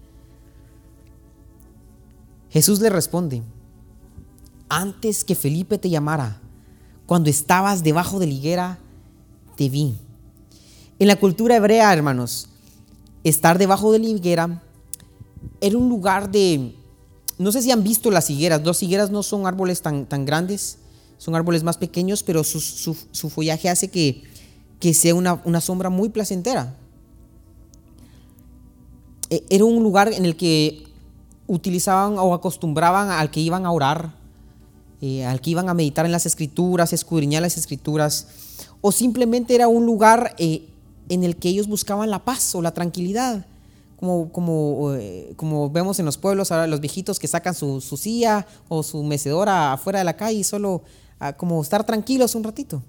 Jesús 2.50 2.79
le 2.79 2.89
responde, 2.89 3.44
antes 4.70 5.25
que 5.25 5.36
Felipe 5.36 5.77
te 5.77 5.89
llamara, 5.89 6.41
cuando 7.05 7.29
estabas 7.29 7.84
debajo 7.84 8.17
de 8.20 8.27
la 8.27 8.34
higuera, 8.34 8.79
te 9.58 9.67
vi. 9.67 9.98
En 11.00 11.08
la 11.08 11.17
cultura 11.17 11.58
hebrea, 11.58 11.91
hermanos, 11.91 12.48
estar 13.25 13.58
debajo 13.58 13.91
de 13.91 14.00
la 14.00 14.05
higuera 14.05 14.63
era 15.65 15.77
un 15.77 15.89
lugar 15.89 16.29
de... 16.29 16.75
No 17.38 17.51
sé 17.51 17.62
si 17.62 17.72
han 17.72 17.84
visto 17.84 18.12
las 18.12 18.29
higueras. 18.29 18.63
Las 18.63 18.84
higueras 18.84 19.10
no 19.10 19.24
son 19.24 19.48
árboles 19.48 19.81
tan, 19.81 20.05
tan 20.05 20.24
grandes, 20.25 20.77
son 21.17 21.36
árboles 21.36 21.63
más 21.63 21.77
pequeños, 21.77 22.22
pero 22.22 22.43
su, 22.43 22.93
follaje 23.29 23.67
hace 23.67 23.89
que, 23.89 24.24
que 24.79 24.93
sea 24.93 25.15
una, 25.15 25.41
una 25.43 25.60
sombra 25.60 25.89
muy 25.89 26.10
placentera. 26.10 26.77
E, 29.29 29.43
era 29.50 29.65
un 29.65 29.81
lugar 29.81 30.13
en 30.13 30.24
el 30.25 30.38
que 30.38 30.84
utilizaban 31.48 32.17
o 32.19 32.34
acostumbraban 32.34 33.10
al 33.10 33.31
que 33.31 33.39
iban 33.39 33.65
a 33.65 33.72
orar, 33.72 34.13
eh, 35.01 35.25
al 35.25 35.41
que 35.41 35.50
iban 35.50 35.67
a 35.67 35.74
meditar 35.74 36.05
en 36.05 36.12
las 36.12 36.27
escrituras, 36.27 36.93
escudriñar 36.93 37.41
las 37.41 37.57
escrituras, 37.57 38.27
o 38.81 38.91
simplemente 38.91 39.55
era 39.55 39.67
un 39.67 39.86
lugar 39.86 40.36
eh, 40.38 40.69
en 41.10 41.24
el 41.24 41.36
que 41.36 41.50
ellos 41.50 41.67
buscaban 41.67 42.12
la 42.12 42.24
paz 42.24 42.53
o 42.55 42.62
la 42.62 42.74
tranquilidad. 42.74 43.45
Como, 43.98 44.32
como, 44.32 44.94
eh, 44.94 45.34
como 45.38 45.70
vemos 45.70 46.00
en 46.00 46.06
los 46.06 46.18
pueblos, 46.18 46.52
ahora 46.52 46.68
los 46.68 46.82
viejitos 46.82 47.18
que 47.18 47.28
sacan 47.28 47.56
su, 47.56 47.80
silla 47.82 48.46
o 48.68 48.84
su 48.84 49.04
mecedora 49.04 49.74
afuera 49.74 50.00
de 50.00 50.06
la 50.06 50.18
calle 50.18 50.40
y 50.40 50.44
solo 50.44 50.84
ah, 51.20 51.34
como 51.34 51.62
estar 51.62 51.86
tranquilos 51.86 52.36
un 52.36 52.44
ratito. 52.44 52.84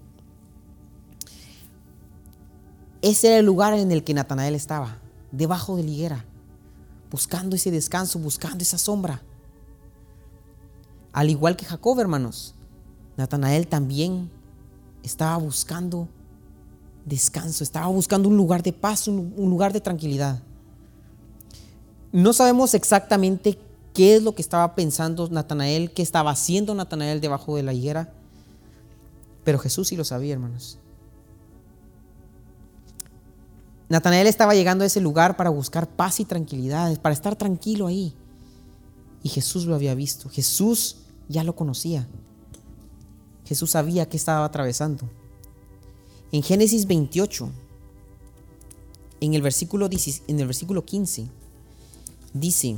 Ese 3.02 3.28
era 3.28 3.38
el 3.38 3.46
lugar 3.46 3.74
en 3.74 3.92
el 3.92 4.02
que 4.02 4.14
Natanael 4.14 4.54
estaba, 4.54 4.98
debajo 5.30 5.76
de 5.76 5.84
la 5.84 5.90
higuera 5.90 6.24
buscando 7.10 7.56
ese 7.56 7.70
descanso, 7.70 8.18
buscando 8.18 8.62
esa 8.62 8.78
sombra. 8.78 9.22
Al 11.12 11.30
igual 11.30 11.56
que 11.56 11.64
Jacob, 11.64 11.98
hermanos, 11.98 12.54
Natanael 13.16 13.66
también 13.66 14.30
estaba 15.02 15.36
buscando 15.38 16.08
descanso, 17.04 17.64
estaba 17.64 17.86
buscando 17.86 18.28
un 18.28 18.36
lugar 18.36 18.62
de 18.62 18.72
paz, 18.72 19.08
un, 19.08 19.32
lugar 19.36 19.72
de 19.72 19.80
tranquilidad. 19.80 20.42
No 22.12 22.32
sabemos 22.32 22.74
exactamente 22.74 23.58
qué 23.92 24.16
es 24.16 24.22
lo 24.22 24.34
que 24.34 24.42
estaba 24.42 24.74
pensando 24.74 25.28
Natanael, 25.28 25.90
qué 25.90 26.02
estaba 26.02 26.30
haciendo 26.30 26.74
Natanael 26.74 27.20
debajo 27.20 27.56
de 27.56 27.62
la 27.62 27.72
higuera, 27.72 28.12
pero 29.44 29.58
Jesús 29.58 29.88
sí 29.88 29.96
lo 29.96 30.04
sabía, 30.04 30.34
hermanos. 30.34 30.78
Natanael 33.88 34.26
estaba 34.26 34.54
llegando 34.54 34.82
a 34.82 34.86
ese 34.86 35.00
lugar 35.00 35.36
para 35.36 35.50
buscar 35.50 35.88
paz 35.88 36.18
y 36.20 36.24
tranquilidad, 36.24 37.00
para 37.00 37.12
estar 37.12 37.36
tranquilo 37.36 37.86
ahí. 37.86 38.12
Y 39.22 39.28
Jesús 39.28 39.66
lo 39.66 39.74
había 39.74 39.94
visto. 39.94 40.28
Jesús 40.28 40.96
ya 41.28 41.44
lo 41.44 41.54
conocía. 41.54 42.08
Jesús 43.44 43.70
sabía 43.70 44.08
que 44.08 44.16
estaba 44.16 44.44
atravesando. 44.44 45.08
En 46.32 46.42
Génesis 46.42 46.86
28, 46.86 47.48
en 49.20 49.34
el 49.34 49.42
versículo, 49.42 49.88
en 49.88 50.40
el 50.40 50.46
versículo 50.46 50.84
15, 50.84 51.28
dice, 52.40 52.76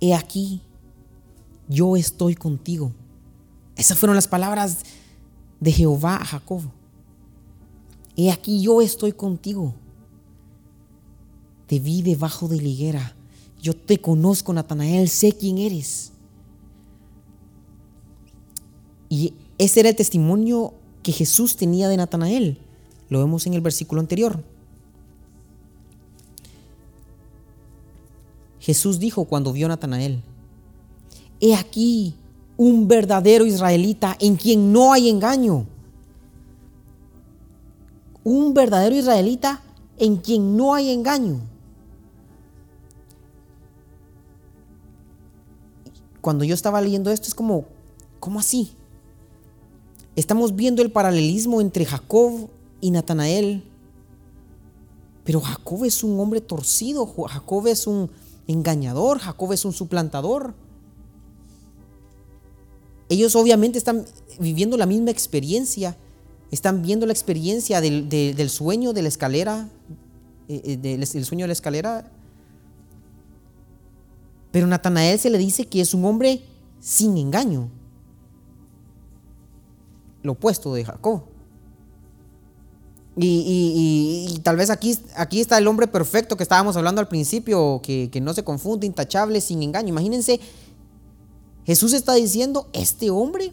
He 0.00 0.14
aquí, 0.14 0.60
yo 1.68 1.96
estoy 1.96 2.34
contigo. 2.34 2.92
Esas 3.76 3.98
fueron 3.98 4.16
las 4.16 4.28
palabras 4.28 4.78
de 5.60 5.72
Jehová 5.72 6.16
a 6.16 6.24
Jacob. 6.24 6.62
He 8.16 8.30
aquí 8.30 8.60
yo 8.60 8.82
estoy 8.82 9.12
contigo. 9.12 9.74
Te 11.66 11.78
vi 11.78 12.02
debajo 12.02 12.48
de 12.48 12.60
la 12.60 12.68
higuera. 12.68 13.16
Yo 13.60 13.74
te 13.74 13.98
conozco, 13.98 14.52
Natanael, 14.52 15.08
sé 15.08 15.32
quién 15.32 15.58
eres. 15.58 16.12
Y 19.08 19.32
ese 19.58 19.80
era 19.80 19.88
el 19.88 19.96
testimonio 19.96 20.74
que 21.02 21.12
Jesús 21.12 21.56
tenía 21.56 21.88
de 21.88 21.96
Natanael. 21.96 22.58
Lo 23.08 23.20
vemos 23.20 23.46
en 23.46 23.54
el 23.54 23.60
versículo 23.60 24.00
anterior. 24.00 24.42
Jesús 28.64 28.98
dijo 28.98 29.24
cuando 29.26 29.52
vio 29.52 29.66
a 29.66 29.68
Natanael, 29.68 30.22
He 31.40 31.54
aquí 31.54 32.14
un 32.56 32.88
verdadero 32.88 33.44
israelita 33.44 34.16
en 34.18 34.36
quien 34.36 34.72
no 34.72 34.92
hay 34.92 35.08
engaño 35.08 35.66
un 38.24 38.54
verdadero 38.54 38.96
israelita 38.96 39.62
en 39.98 40.16
quien 40.16 40.56
no 40.56 40.74
hay 40.74 40.90
engaño. 40.90 41.40
Cuando 46.20 46.44
yo 46.44 46.54
estaba 46.54 46.80
leyendo 46.80 47.10
esto 47.10 47.28
es 47.28 47.34
como, 47.34 47.66
¿cómo 48.18 48.40
así? 48.40 48.72
Estamos 50.16 50.56
viendo 50.56 50.82
el 50.82 50.90
paralelismo 50.90 51.60
entre 51.60 51.84
Jacob 51.84 52.48
y 52.80 52.90
Natanael. 52.90 53.62
Pero 55.22 55.40
Jacob 55.40 55.84
es 55.84 56.02
un 56.02 56.18
hombre 56.18 56.40
torcido, 56.40 57.06
Jacob 57.06 57.66
es 57.66 57.86
un 57.86 58.10
engañador, 58.46 59.18
Jacob 59.18 59.52
es 59.52 59.64
un 59.64 59.72
suplantador. 59.72 60.54
Ellos 63.08 63.36
obviamente 63.36 63.78
están 63.78 64.04
viviendo 64.38 64.76
la 64.76 64.86
misma 64.86 65.10
experiencia, 65.10 65.96
están 66.50 66.82
viendo 66.82 67.06
la 67.06 67.12
experiencia 67.12 67.80
del, 67.80 68.50
sueño 68.50 68.92
de 68.92 69.02
la 69.02 69.08
escalera, 69.08 69.68
eh, 70.48 70.62
eh, 70.64 70.76
del, 70.76 71.06
sueño 71.24 71.44
de 71.44 71.48
la 71.48 71.52
escalera. 71.52 72.10
Pero 74.50 74.66
Natanael 74.66 75.18
se 75.18 75.30
le 75.30 75.38
dice 75.38 75.66
que 75.66 75.80
es 75.80 75.94
un 75.94 76.04
hombre 76.04 76.42
sin 76.80 77.16
engaño. 77.18 77.68
Lo 80.22 80.32
opuesto 80.32 80.72
de 80.74 80.84
Jacob. 80.84 81.33
Y, 83.16 84.40
tal 84.42 84.56
vez 84.56 84.70
aquí, 84.70 84.98
aquí 85.16 85.40
está 85.40 85.58
el 85.58 85.68
hombre 85.68 85.86
perfecto 85.86 86.36
que 86.36 86.42
estábamos 86.42 86.76
hablando 86.76 87.00
al 87.00 87.08
principio, 87.08 87.80
que, 87.82 88.10
que, 88.10 88.20
no 88.20 88.34
se 88.34 88.42
confunde, 88.42 88.86
intachable, 88.86 89.40
sin 89.40 89.62
engaño. 89.62 89.88
Imagínense, 89.88 90.40
Jesús 91.64 91.92
está 91.92 92.14
diciendo, 92.14 92.68
este 92.72 93.10
hombre 93.10 93.52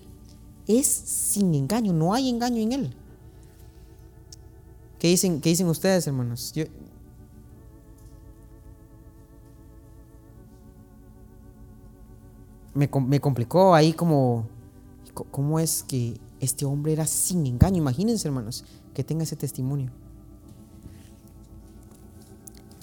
es 0.67 0.88
sin 0.88 1.54
engaño, 1.54 1.93
no 1.93 2.13
hay 2.13 2.30
engaño 2.30 2.58
en 2.58 2.71
él. 2.71 2.95
¿Qué 4.97 5.10
dicen, 5.10 5.41
qué 5.41 5.50
dicen 5.50 5.67
ustedes, 5.67 6.08
hermanos? 6.08 6.54
me, 12.74 12.89
me, 13.08 13.19
complicó 13.19 13.76
ahí 13.76 13.93
como, 13.93 14.45
¿cómo 15.13 15.60
es 15.60 15.84
que 15.84 16.19
este 16.39 16.65
hombre 16.65 16.93
era 16.93 17.06
sin 17.06 17.45
engaño? 17.45 17.78
Imagínense, 17.78 18.28
hermanos, 18.28 18.63
que 18.93 19.04
tenga 19.04 19.23
ese 19.23 19.36
testimonio. 19.36 19.91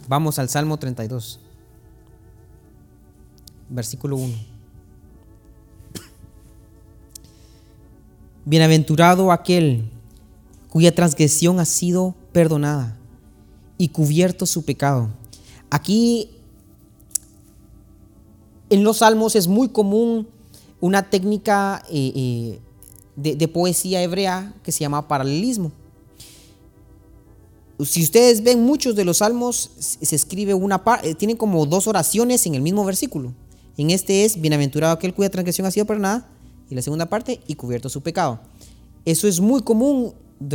Vamos 0.09 0.39
al 0.39 0.49
Salmo 0.49 0.79
32, 0.79 1.41
versículo 3.69 4.17
1. 4.17 4.35
Bienaventurado 8.45 9.31
aquel 9.31 9.91
cuya 10.71 10.95
transgresión 10.95 11.61
ha 11.61 11.65
sido 11.65 12.15
perdonada 12.33 12.97
y 13.77 13.89
cubierto 13.89 14.47
su 14.47 14.65
pecado. 14.65 15.11
Aquí 15.71 16.31
en 18.71 18.85
los 18.85 18.99
salmos 18.99 19.37
es 19.37 19.49
muy 19.49 19.69
común 19.69 20.29
una 20.81 21.11
técnica 21.11 21.83
eh, 21.91 22.13
eh, 22.15 22.61
de, 23.17 23.49
poesía 23.49 24.03
hebrea 24.03 24.55
que 24.63 24.73
se 24.73 24.81
llama 24.81 25.09
paralelismo. 25.09 25.73
Si 27.85 28.03
ustedes 28.03 28.43
ven 28.43 28.65
muchos 28.65 28.97
de 28.97 29.05
los 29.05 29.19
salmos, 29.19 29.71
se 29.79 30.17
escribe 30.17 30.53
una 30.53 30.83
parte, 30.83 31.15
tienen 31.15 31.37
como 31.37 31.65
dos 31.65 31.87
oraciones 31.87 32.45
en 32.47 32.57
el 32.57 32.63
mismo 32.63 32.85
versículo. 32.85 33.33
En 33.77 33.91
este 33.91 34.25
es, 34.25 34.41
bienaventurado 34.41 34.93
aquel 34.93 35.15
cuya 35.15 35.31
transgresión 35.31 35.67
ha 35.67 35.71
sido 35.71 35.87
perdonada, 35.87 36.29
y 36.69 36.75
la 36.75 36.83
segunda 36.83 37.07
parte, 37.07 37.41
y 37.47 37.55
cubierto 37.55 37.89
su 37.89 38.03
pecado. 38.03 38.41
Eso 39.05 39.29
es 39.29 39.41
muy 39.41 39.63
común 39.63 40.13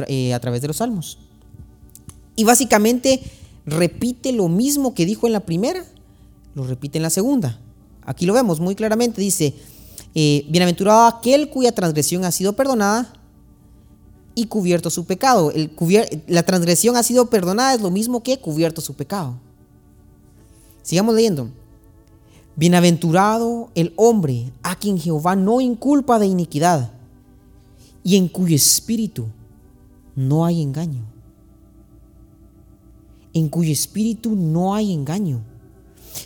eh, 0.08 0.34
a 0.34 0.40
través 0.40 0.62
de 0.62 0.68
los 0.68 0.78
salmos. 0.78 1.18
Y 2.36 2.44
básicamente 2.44 3.22
repite 3.66 4.34
lo 4.34 4.50
mismo 4.50 4.94
que 4.94 5.06
dijo 5.06 5.26
en 5.26 5.34
la 5.34 5.40
primera, 5.40 5.86
lo 6.56 6.68
repite 6.68 6.98
en 6.98 7.04
la 7.04 7.10
segunda. 7.10 7.60
Aquí 8.06 8.26
lo 8.26 8.34
vemos 8.34 8.60
muy 8.60 8.76
claramente, 8.76 9.22
dice, 9.22 9.56
eh, 10.14 10.46
bienaventurado 10.50 11.08
aquel 11.08 11.50
cuya 11.50 11.72
transgresión 11.72 12.26
ha 12.26 12.32
sido 12.32 12.54
perdonada 12.54 13.14
y 14.36 14.46
cubierto 14.46 14.90
su 14.90 15.06
pecado. 15.06 15.52
la 16.28 16.44
transgresión 16.44 16.96
ha 16.96 17.04
sido 17.04 17.30
perdonada 17.30 17.74
es 17.74 17.82
lo 17.82 17.92
mismo 17.92 18.24
que 18.24 18.40
cubierto 18.40 18.82
su 18.82 18.94
pecado. 18.94 19.36
Sigamos 20.82 21.16
leyendo. 21.16 21.50
Bienaventurado 22.56 23.70
el 23.74 23.94
hombre 23.96 24.52
a 24.62 24.76
quien 24.76 25.00
Jehová 25.00 25.36
no 25.36 25.60
inculpa 25.62 26.20
de 26.20 26.28
iniquidad 26.28 26.92
y 28.04 28.18
en 28.18 28.28
cuyo 28.28 28.56
espíritu 28.56 29.28
no 30.16 30.46
hay 30.46 30.62
engaño. 30.62 31.02
En 33.34 33.50
cuyo 33.50 33.72
espíritu 33.72 34.36
no 34.36 34.76
hay 34.76 34.94
engaño. 34.94 35.42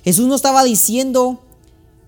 Jesús 0.04 0.28
no 0.28 0.36
estaba 0.36 0.64
diciendo, 0.64 1.40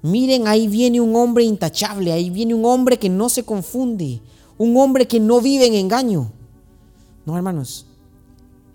miren, 0.02 0.48
ahí 0.48 0.68
viene 0.68 1.00
un 1.00 1.16
hombre 1.16 1.46
intachable, 1.46 2.12
ahí 2.12 2.30
viene 2.30 2.54
un 2.54 2.66
hombre 2.66 2.98
que 3.00 3.08
no 3.08 3.30
se 3.30 3.44
confunde, 3.44 4.22
un 4.60 4.78
hombre 4.78 5.08
que 5.08 5.20
no 5.20 5.42
vive 5.42 5.66
en 5.66 5.74
engaño. 5.74 6.32
No, 7.26 7.36
hermanos, 7.36 7.88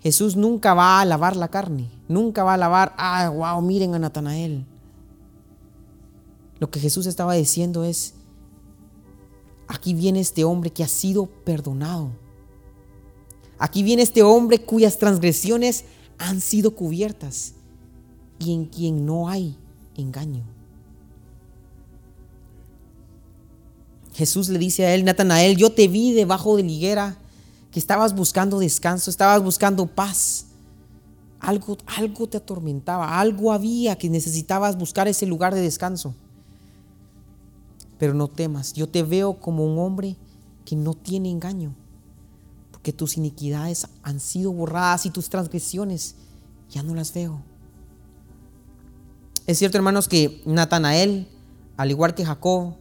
Jesús 0.01 0.35
nunca 0.35 0.73
va 0.73 0.99
a 0.99 1.05
lavar 1.05 1.35
la 1.35 1.47
carne, 1.47 1.89
nunca 2.07 2.43
va 2.43 2.55
a 2.55 2.57
lavar, 2.57 2.93
ah, 2.97 3.29
wow, 3.29 3.61
miren 3.61 3.93
a 3.93 3.99
Natanael. 3.99 4.65
Lo 6.59 6.69
que 6.71 6.79
Jesús 6.79 7.05
estaba 7.05 7.35
diciendo 7.35 7.83
es, 7.83 8.15
aquí 9.67 9.93
viene 9.93 10.19
este 10.19 10.43
hombre 10.43 10.71
que 10.71 10.83
ha 10.83 10.87
sido 10.87 11.27
perdonado. 11.27 12.09
Aquí 13.59 13.83
viene 13.83 14.01
este 14.01 14.23
hombre 14.23 14.65
cuyas 14.65 14.97
transgresiones 14.97 15.85
han 16.17 16.41
sido 16.41 16.75
cubiertas 16.75 17.53
y 18.39 18.53
en 18.53 18.65
quien 18.65 19.05
no 19.05 19.29
hay 19.29 19.55
engaño. 19.95 20.54
Jesús 24.15 24.47
le 24.47 24.57
dice 24.57 24.85
a 24.85 24.95
él, 24.95 25.03
Natanael, 25.03 25.57
yo 25.57 25.73
te 25.73 25.89
vi 25.89 26.13
debajo 26.13 26.55
de 26.55 26.63
la 26.63 26.71
higuera, 26.71 27.17
que 27.69 27.79
estabas 27.79 28.15
buscando 28.15 28.59
descanso, 28.59 29.09
estabas 29.09 29.43
buscando 29.43 29.87
paz. 29.87 30.45
Algo, 31.41 31.77
algo 31.85 32.27
te 32.27 32.37
atormentaba, 32.37 33.19
algo 33.19 33.51
había 33.51 33.97
que 33.97 34.09
necesitabas 34.09 34.77
buscar 34.77 35.09
ese 35.09 35.25
lugar 35.25 35.53
de 35.53 35.59
descanso. 35.59 36.15
Pero 37.99 38.13
no 38.13 38.29
temas, 38.29 38.71
yo 38.71 38.87
te 38.87 39.03
veo 39.03 39.37
como 39.37 39.65
un 39.65 39.77
hombre 39.79 40.15
que 40.63 40.77
no 40.77 40.93
tiene 40.93 41.29
engaño, 41.29 41.75
porque 42.71 42.93
tus 42.93 43.17
iniquidades 43.17 43.85
han 44.01 44.21
sido 44.21 44.53
borradas 44.53 45.05
y 45.05 45.09
tus 45.09 45.29
transgresiones 45.29 46.15
ya 46.69 46.83
no 46.83 46.95
las 46.95 47.13
veo. 47.13 47.41
Es 49.45 49.59
cierto, 49.59 49.77
hermanos, 49.77 50.07
que 50.07 50.41
Natanael, 50.45 51.27
al 51.75 51.91
igual 51.91 52.15
que 52.15 52.25
Jacob, 52.25 52.75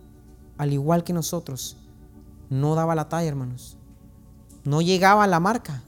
al 0.56 0.72
igual 0.72 1.04
que 1.04 1.12
nosotros, 1.12 1.76
no 2.50 2.74
daba 2.74 2.94
la 2.94 3.08
talla, 3.08 3.28
hermanos. 3.28 3.76
No 4.64 4.80
llegaba 4.80 5.24
a 5.24 5.26
la 5.26 5.40
marca. 5.40 5.82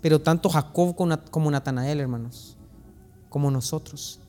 Pero 0.00 0.20
tanto 0.20 0.48
Jacob 0.48 0.94
como 1.30 1.50
Natanael, 1.50 2.00
hermanos, 2.00 2.56
como 3.28 3.50
nosotros, 3.50 4.20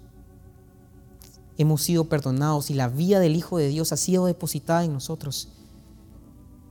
hemos 1.58 1.82
sido 1.82 2.06
perdonados 2.06 2.70
y 2.70 2.74
la 2.74 2.88
vida 2.88 3.20
del 3.20 3.36
Hijo 3.36 3.58
de 3.58 3.68
Dios 3.68 3.92
ha 3.92 3.98
sido 3.98 4.26
depositada 4.26 4.84
en 4.84 4.94
nosotros. 4.94 5.50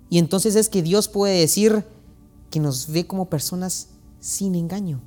Y 0.08 0.18
entonces 0.18 0.56
es 0.56 0.68
que 0.68 0.82
Dios 0.82 1.08
puede 1.08 1.38
decir 1.38 1.84
que 2.50 2.60
nos 2.60 2.88
ve 2.88 3.06
como 3.06 3.28
personas 3.28 3.88
sin 4.20 4.54
engaño. 4.54 5.00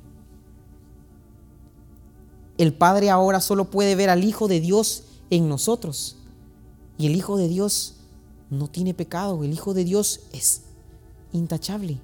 El 2.60 2.74
Padre 2.74 3.08
ahora 3.08 3.40
solo 3.40 3.70
puede 3.70 3.94
ver 3.94 4.10
al 4.10 4.22
Hijo 4.22 4.46
de 4.46 4.60
Dios 4.60 5.04
en 5.30 5.48
nosotros. 5.48 6.18
Y 6.98 7.06
el 7.06 7.16
Hijo 7.16 7.38
de 7.38 7.48
Dios 7.48 7.94
no 8.50 8.68
tiene 8.68 8.92
pecado, 8.92 9.42
el 9.44 9.54
Hijo 9.54 9.72
de 9.72 9.82
Dios 9.82 10.20
es 10.34 10.60
intachable. 11.32 11.98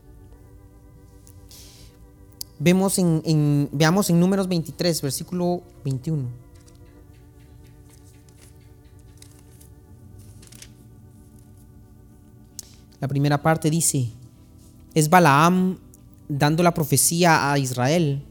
Vemos 2.59 2.99
en, 2.99 3.69
veamos 3.71 4.09
en 4.09 4.19
números 4.19 4.49
23, 4.49 5.03
versículo 5.03 5.61
21. 5.85 6.27
La 12.99 13.09
primera 13.09 13.42
parte 13.42 13.69
dice, 13.69 14.09
es 14.95 15.11
Balaam 15.11 15.79
dando 16.31 16.62
la 16.62 16.73
profecía 16.73 17.53
a 17.53 17.59
Israel. 17.59 18.25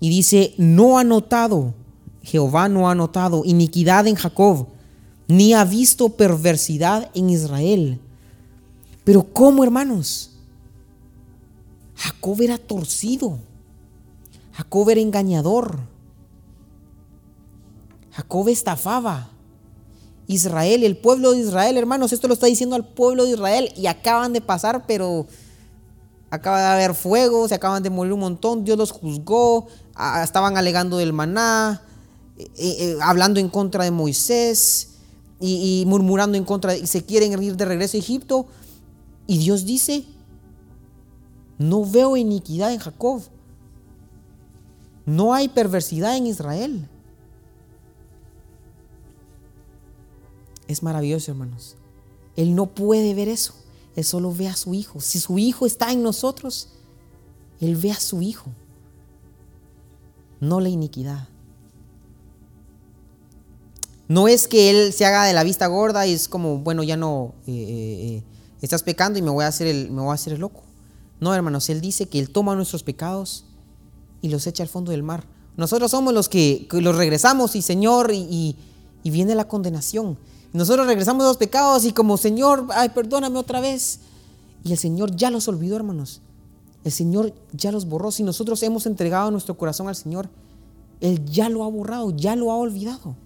Y 0.00 0.08
dice, 0.10 0.54
no 0.58 0.98
ha 0.98 1.04
notado, 1.04 1.74
Jehová 2.22 2.68
no 2.68 2.88
ha 2.88 2.94
notado 2.94 3.42
iniquidad 3.44 4.06
en 4.06 4.14
Jacob, 4.14 4.66
ni 5.28 5.54
ha 5.54 5.64
visto 5.64 6.10
perversidad 6.10 7.10
en 7.14 7.30
Israel. 7.30 8.00
Pero 9.04 9.22
¿cómo, 9.32 9.64
hermanos? 9.64 10.32
Jacob 11.94 12.42
era 12.42 12.58
torcido. 12.58 13.38
Jacob 14.52 14.90
era 14.90 15.00
engañador. 15.00 15.78
Jacob 18.10 18.48
estafaba. 18.48 19.30
Israel, 20.26 20.82
el 20.82 20.96
pueblo 20.96 21.32
de 21.32 21.38
Israel, 21.38 21.76
hermanos, 21.76 22.12
esto 22.12 22.26
lo 22.26 22.34
está 22.34 22.46
diciendo 22.46 22.74
al 22.74 22.84
pueblo 22.84 23.24
de 23.24 23.30
Israel 23.30 23.72
y 23.76 23.86
acaban 23.86 24.32
de 24.32 24.40
pasar, 24.40 24.84
pero 24.86 25.26
acaba 26.30 26.60
de 26.60 26.66
haber 26.66 26.94
fuego, 26.94 27.46
se 27.46 27.54
acaban 27.54 27.82
de 27.82 27.90
morir 27.90 28.12
un 28.12 28.20
montón, 28.20 28.64
Dios 28.64 28.76
los 28.76 28.90
juzgó, 28.90 29.68
estaban 30.22 30.56
alegando 30.56 30.98
del 30.98 31.12
maná, 31.12 31.82
eh, 32.38 32.48
eh, 32.56 32.98
hablando 33.00 33.40
en 33.40 33.48
contra 33.48 33.84
de 33.84 33.90
Moisés 33.90 34.90
y, 35.40 35.84
murmurando 35.86 36.36
en 36.36 36.44
contra, 36.44 36.72
de, 36.72 36.80
y 36.80 36.86
se 36.86 37.04
quieren 37.04 37.42
ir 37.42 37.56
de 37.56 37.64
regreso 37.64 37.96
a 37.96 38.00
Egipto. 38.00 38.46
Y 39.26 39.38
Dios 39.38 39.64
dice, 39.64 40.04
no 41.58 41.84
veo 41.84 42.16
iniquidad 42.16 42.72
en 42.72 42.78
Jacob, 42.78 43.22
no 45.04 45.34
hay 45.34 45.48
perversidad 45.48 46.16
en 46.16 46.26
Israel. 46.26 46.88
Es 50.68 50.82
maravilloso, 50.82 51.30
hermanos. 51.30 51.76
Él 52.34 52.54
no 52.54 52.66
puede 52.66 53.14
ver 53.14 53.28
eso. 53.28 53.54
Él 53.94 54.04
solo 54.04 54.32
ve 54.32 54.48
a 54.48 54.56
su 54.56 54.74
hijo. 54.74 55.00
Si 55.00 55.20
su 55.20 55.38
hijo 55.38 55.64
está 55.64 55.92
en 55.92 56.02
nosotros, 56.02 56.68
Él 57.60 57.76
ve 57.76 57.92
a 57.92 58.00
su 58.00 58.20
hijo, 58.20 58.50
no 60.46 60.60
la 60.60 60.68
iniquidad. 60.68 61.28
No 64.08 64.28
es 64.28 64.46
que 64.46 64.70
Él 64.70 64.92
se 64.92 65.04
haga 65.04 65.24
de 65.24 65.32
la 65.32 65.42
vista 65.42 65.66
gorda 65.66 66.06
y 66.06 66.12
es 66.12 66.28
como, 66.28 66.58
bueno, 66.58 66.82
ya 66.82 66.96
no, 66.96 67.34
eh, 67.46 67.52
eh, 67.52 68.06
eh, 68.08 68.22
estás 68.62 68.82
pecando 68.82 69.18
y 69.18 69.22
me 69.22 69.30
voy, 69.30 69.44
a 69.44 69.48
hacer 69.48 69.66
el, 69.66 69.90
me 69.90 70.02
voy 70.02 70.10
a 70.10 70.14
hacer 70.14 70.32
el 70.32 70.40
loco. 70.40 70.62
No, 71.18 71.34
hermanos, 71.34 71.68
Él 71.70 71.80
dice 71.80 72.06
que 72.06 72.18
Él 72.18 72.30
toma 72.30 72.54
nuestros 72.54 72.82
pecados 72.82 73.44
y 74.22 74.28
los 74.28 74.46
echa 74.46 74.62
al 74.62 74.68
fondo 74.68 74.92
del 74.92 75.02
mar. 75.02 75.24
Nosotros 75.56 75.90
somos 75.90 76.14
los 76.14 76.28
que, 76.28 76.68
los 76.70 76.96
regresamos 76.96 77.56
y 77.56 77.62
Señor, 77.62 78.12
y, 78.12 78.56
y 79.02 79.10
viene 79.10 79.34
la 79.34 79.48
condenación. 79.48 80.18
Nosotros 80.52 80.86
regresamos 80.86 81.24
a 81.24 81.28
los 81.28 81.36
pecados 81.36 81.84
y 81.84 81.92
como 81.92 82.16
Señor, 82.16 82.66
ay, 82.70 82.90
perdóname 82.90 83.38
otra 83.38 83.60
vez. 83.60 84.00
Y 84.62 84.72
el 84.72 84.78
Señor 84.78 85.16
ya 85.16 85.30
los 85.30 85.48
olvidó, 85.48 85.76
hermanos. 85.76 86.20
El 86.86 86.92
Señor 86.92 87.34
ya 87.52 87.72
los 87.72 87.86
borró. 87.86 88.12
Si 88.12 88.22
nosotros 88.22 88.62
hemos 88.62 88.86
entregado 88.86 89.30
nuestro 89.32 89.58
corazón 89.58 89.88
al 89.88 89.96
Señor, 89.96 90.28
Él 91.00 91.24
ya 91.26 91.48
lo 91.48 91.64
ha 91.64 91.68
borrado, 91.68 92.14
ya 92.16 92.36
lo 92.36 92.52
ha 92.52 92.56
olvidado. 92.56 93.16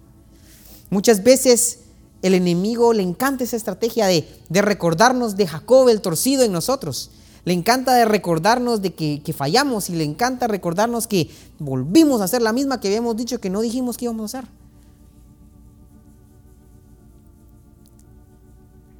Muchas 0.89 1.21
veces 1.21 1.81
el 2.23 2.33
enemigo 2.33 2.91
le 2.91 3.03
encanta 3.03 3.43
esa 3.43 3.55
estrategia 3.55 4.07
de, 4.07 4.27
recordarnos 4.49 5.37
de 5.37 5.45
Jacob 5.45 5.89
el 5.89 6.01
torcido 6.01 6.43
en 6.43 6.51
nosotros. 6.51 7.11
Le 7.45 7.53
encanta 7.53 7.93
de 7.93 8.05
recordarnos 8.05 8.81
de 8.81 8.95
que, 8.95 9.21
que, 9.23 9.31
fallamos 9.31 9.91
y 9.91 9.95
le 9.95 10.05
encanta 10.05 10.47
recordarnos 10.47 11.05
que 11.05 11.29
volvimos 11.59 12.21
a 12.21 12.23
hacer 12.23 12.41
la 12.41 12.53
misma 12.53 12.79
que 12.79 12.87
habíamos 12.87 13.15
dicho 13.15 13.39
que 13.39 13.51
no 13.51 13.61
dijimos 13.61 13.95
que 13.95 14.05
íbamos 14.05 14.33
a 14.33 14.39
hacer. 14.39 14.49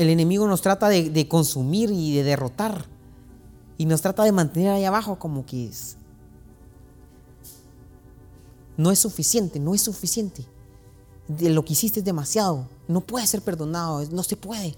el 0.02 0.10
enemigo 0.10 0.48
nos 0.48 0.62
trata 0.62 0.90
de, 0.90 1.28
consumir 1.28 1.92
y 1.92 2.16
de 2.16 2.24
derrotar. 2.24 2.86
Y 3.82 3.86
nos 3.88 4.04
trata 4.04 4.24
de 4.24 4.32
mantener 4.32 4.70
ahí 4.70 4.86
abajo 4.86 5.18
como 5.18 5.44
que. 5.44 5.72
No 8.78 8.92
es 8.92 9.00
suficiente, 9.00 9.60
no 9.60 9.74
es 9.74 9.82
suficiente. 9.82 10.46
De 11.28 11.50
lo 11.50 11.66
que 11.66 11.74
hiciste 11.74 12.02
es 12.02 12.06
demasiado. 12.06 12.70
No 12.88 13.02
puede 13.02 13.26
ser 13.26 13.42
perdonado, 13.42 14.06
no 14.12 14.22
se 14.22 14.38
puede. 14.38 14.76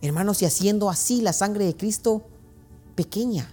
Hermanos, 0.00 0.42
y 0.42 0.44
haciendo 0.44 0.88
así 0.88 1.22
la 1.22 1.32
sangre 1.32 1.64
de 1.64 1.76
Cristo 1.76 2.22
pequeña. 2.94 3.52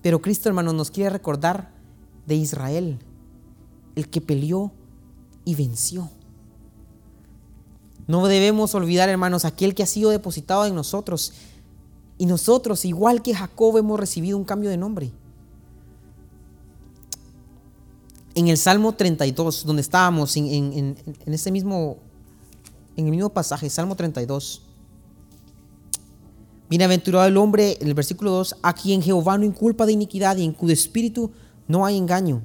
Pero 0.00 0.22
Cristo, 0.22 0.48
hermanos, 0.48 0.74
nos 0.74 0.92
quiere 0.92 1.10
recordar 1.10 1.72
de 2.24 2.36
Israel, 2.36 3.00
el 3.96 4.08
que 4.08 4.20
peleó 4.20 4.70
y 5.44 5.56
venció. 5.56 6.08
No 8.06 8.28
debemos 8.28 8.76
olvidar, 8.76 9.08
hermanos, 9.08 9.44
aquel 9.44 9.74
que 9.74 9.82
ha 9.82 9.86
sido 9.86 10.10
depositado 10.10 10.66
en 10.66 10.76
nosotros. 10.76 11.32
Y 12.18 12.26
nosotros, 12.26 12.84
igual 12.84 13.22
que 13.22 13.32
Jacob, 13.32 13.78
hemos 13.78 13.98
recibido 13.98 14.36
un 14.36 14.44
cambio 14.44 14.68
de 14.68 14.76
nombre. 14.76 15.12
En 18.34 18.48
el 18.48 18.58
Salmo 18.58 18.92
32, 18.92 19.64
donde 19.64 19.82
estábamos, 19.82 20.36
en, 20.36 20.46
en, 20.46 21.52
mismo, 21.52 21.96
en 22.96 23.04
el 23.06 23.10
mismo 23.12 23.28
pasaje, 23.28 23.70
Salmo 23.70 23.94
32. 23.94 24.62
Bienaventurado 26.68 27.26
el 27.26 27.36
hombre, 27.36 27.78
en 27.80 27.86
el 27.86 27.94
versículo 27.94 28.32
2, 28.32 28.56
a 28.62 28.74
quien 28.74 29.00
Jehová 29.00 29.38
no 29.38 29.44
inculpa 29.44 29.86
de 29.86 29.92
iniquidad 29.92 30.36
y 30.36 30.44
en 30.44 30.52
cuyo 30.52 30.72
espíritu 30.72 31.30
no 31.68 31.86
hay 31.86 31.96
engaño. 31.96 32.42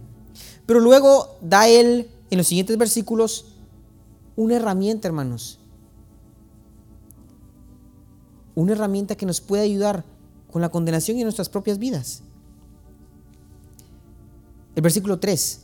Pero 0.65 0.79
luego 0.79 1.35
da 1.41 1.67
él, 1.67 2.09
en 2.29 2.37
los 2.37 2.47
siguientes 2.47 2.77
versículos, 2.77 3.45
una 4.35 4.55
herramienta, 4.55 5.07
hermanos. 5.07 5.59
Una 8.55 8.73
herramienta 8.73 9.15
que 9.15 9.25
nos 9.25 9.41
puede 9.41 9.63
ayudar 9.63 10.03
con 10.51 10.61
la 10.61 10.69
condenación 10.69 11.17
en 11.17 11.23
nuestras 11.23 11.49
propias 11.49 11.79
vidas. 11.79 12.21
El 14.75 14.81
versículo 14.81 15.19
3. 15.19 15.59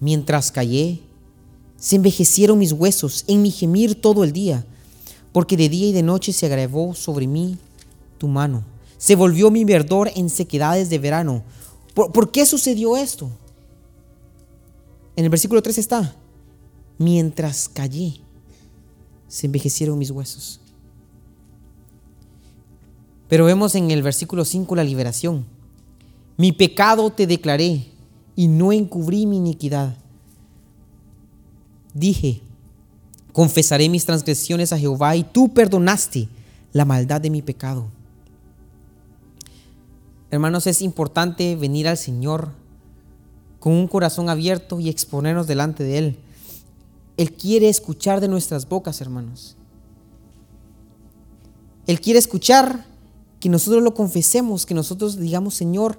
Mientras 0.00 0.52
callé, 0.52 1.00
se 1.76 1.96
envejecieron 1.96 2.58
mis 2.58 2.72
huesos 2.72 3.24
en 3.26 3.42
mi 3.42 3.50
gemir 3.50 4.00
todo 4.00 4.24
el 4.24 4.32
día, 4.32 4.64
porque 5.32 5.56
de 5.56 5.68
día 5.68 5.88
y 5.88 5.92
de 5.92 6.02
noche 6.02 6.32
se 6.32 6.46
agravó 6.46 6.94
sobre 6.94 7.26
mí 7.26 7.56
tu 8.18 8.28
mano. 8.28 8.64
Se 8.96 9.14
volvió 9.14 9.50
mi 9.50 9.64
verdor 9.64 10.10
en 10.14 10.28
sequedades 10.28 10.90
de 10.90 10.98
verano. 10.98 11.42
¿Por, 11.94 12.12
¿por 12.12 12.30
qué 12.30 12.44
sucedió 12.44 12.96
esto? 12.96 13.30
En 15.16 15.24
el 15.24 15.30
versículo 15.30 15.62
3 15.62 15.78
está, 15.78 16.14
mientras 16.98 17.68
callé, 17.68 18.20
se 19.28 19.46
envejecieron 19.46 19.98
mis 19.98 20.10
huesos. 20.10 20.60
Pero 23.28 23.44
vemos 23.44 23.74
en 23.74 23.90
el 23.90 24.02
versículo 24.02 24.44
5 24.44 24.74
la 24.74 24.84
liberación. 24.84 25.44
Mi 26.36 26.52
pecado 26.52 27.10
te 27.10 27.26
declaré 27.26 27.86
y 28.34 28.48
no 28.48 28.72
encubrí 28.72 29.26
mi 29.26 29.36
iniquidad. 29.36 29.96
Dije, 31.92 32.40
confesaré 33.32 33.88
mis 33.88 34.06
transgresiones 34.06 34.72
a 34.72 34.78
Jehová 34.78 35.16
y 35.16 35.24
tú 35.24 35.52
perdonaste 35.52 36.28
la 36.72 36.84
maldad 36.84 37.20
de 37.20 37.30
mi 37.30 37.42
pecado. 37.42 37.88
Hermanos, 40.30 40.66
es 40.66 40.82
importante 40.82 41.56
venir 41.56 41.88
al 41.88 41.96
Señor 41.96 42.52
con 43.58 43.72
un 43.72 43.88
corazón 43.88 44.28
abierto 44.28 44.78
y 44.78 44.88
exponernos 44.88 45.46
delante 45.46 45.82
de 45.84 45.98
Él. 45.98 46.16
Él 47.16 47.32
quiere 47.32 47.68
escuchar 47.68 48.20
de 48.20 48.28
nuestras 48.28 48.68
bocas, 48.68 49.00
hermanos. 49.00 49.56
Él 51.86 52.00
quiere 52.00 52.18
escuchar 52.18 52.87
que 53.40 53.48
nosotros 53.48 53.82
lo 53.82 53.94
confesemos, 53.94 54.66
que 54.66 54.74
nosotros 54.74 55.18
digamos, 55.18 55.54
Señor, 55.54 55.98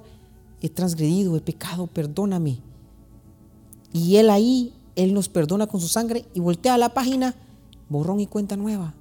he 0.61 0.69
transgredido, 0.69 1.37
he 1.37 1.41
pecado, 1.41 1.87
perdóname. 1.87 2.59
Y 3.93 4.17
Él 4.17 4.29
ahí, 4.29 4.73
Él 4.95 5.13
nos 5.13 5.29
perdona 5.29 5.67
con 5.67 5.79
su 5.79 5.87
sangre 5.87 6.25
y 6.33 6.39
voltea 6.39 6.73
a 6.73 6.77
la 6.77 6.93
página, 6.93 7.35
borrón 7.87 8.19
y 8.19 8.27
cuenta 8.27 8.57
nueva. 8.57 8.93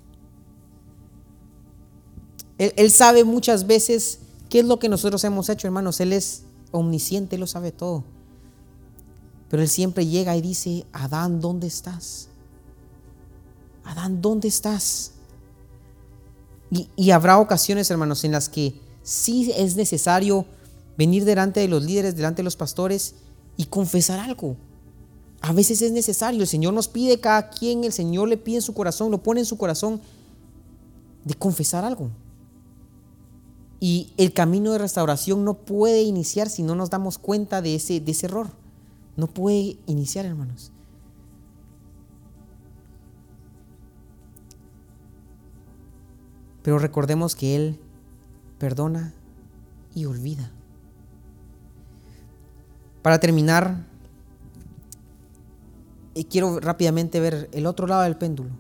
Él, 2.58 2.90
sabe 2.90 3.22
muchas 3.22 3.68
veces 3.68 4.18
qué 4.48 4.60
es 4.60 4.64
lo 4.64 4.80
que 4.80 4.88
nosotros 4.88 5.22
hemos 5.22 5.48
hecho, 5.48 5.68
hermanos. 5.68 6.00
Él 6.00 6.12
es 6.12 6.42
omnisciente, 6.72 7.36
Él 7.36 7.40
lo 7.40 7.46
sabe 7.46 7.70
todo. 7.70 8.02
Pero 9.48 9.62
Él 9.62 9.68
siempre 9.68 10.06
llega 10.06 10.36
y 10.36 10.40
dice, 10.40 10.84
Adán, 10.92 11.40
¿dónde 11.40 11.68
estás? 11.68 12.28
Adán, 13.84 14.20
¿dónde 14.20 14.48
estás? 14.48 15.12
Y, 16.70 17.10
habrá 17.10 17.38
ocasiones, 17.38 17.90
hermanos, 17.90 18.24
en 18.24 18.32
las 18.32 18.48
que 18.48 18.74
sí 19.02 19.50
es 19.56 19.76
necesario 19.76 20.44
venir 20.98 21.24
delante 21.24 21.60
de 21.60 21.68
los 21.68 21.82
líderes, 21.82 22.14
delante 22.14 22.38
de 22.38 22.44
los 22.44 22.56
pastores 22.56 23.14
y 23.56 23.64
confesar 23.66 24.18
algo. 24.18 24.56
A 25.40 25.52
veces 25.52 25.80
es 25.80 25.92
necesario, 25.92 26.42
el 26.42 26.48
Señor 26.48 26.74
nos 26.74 26.88
pide 26.88 27.20
cada 27.20 27.48
quien, 27.48 27.84
el 27.84 27.92
Señor 27.92 28.28
le 28.28 28.36
pide 28.36 28.56
en 28.56 28.62
su 28.62 28.74
corazón, 28.74 29.10
lo 29.10 29.22
pone 29.22 29.40
en 29.40 29.46
su 29.46 29.56
corazón 29.56 30.00
de 31.24 31.34
confesar 31.34 31.84
algo. 31.84 32.10
Y 33.80 34.12
el 34.16 34.32
camino 34.32 34.72
de 34.72 34.78
restauración 34.78 35.44
no 35.44 35.54
puede 35.54 36.02
iniciar 36.02 36.50
si 36.50 36.62
no 36.62 36.74
nos 36.74 36.90
damos 36.90 37.16
cuenta 37.16 37.62
de 37.62 37.76
ese, 37.76 38.00
de 38.00 38.10
ese 38.10 38.26
error. 38.26 38.48
No 39.16 39.28
puede 39.28 39.78
iniciar, 39.86 40.26
hermanos. 40.26 40.72
Pero 46.68 46.78
recordemos 46.78 47.34
que 47.34 47.56
Él 47.56 47.80
perdona 48.58 49.14
y 49.94 50.04
olvida. 50.04 50.50
Para 53.00 53.18
terminar, 53.20 53.86
y 56.12 56.24
quiero 56.24 56.60
rápidamente 56.60 57.20
ver 57.20 57.48
el 57.52 57.64
otro 57.64 57.86
lado 57.86 58.02
del 58.02 58.18
péndulo. 58.18 58.50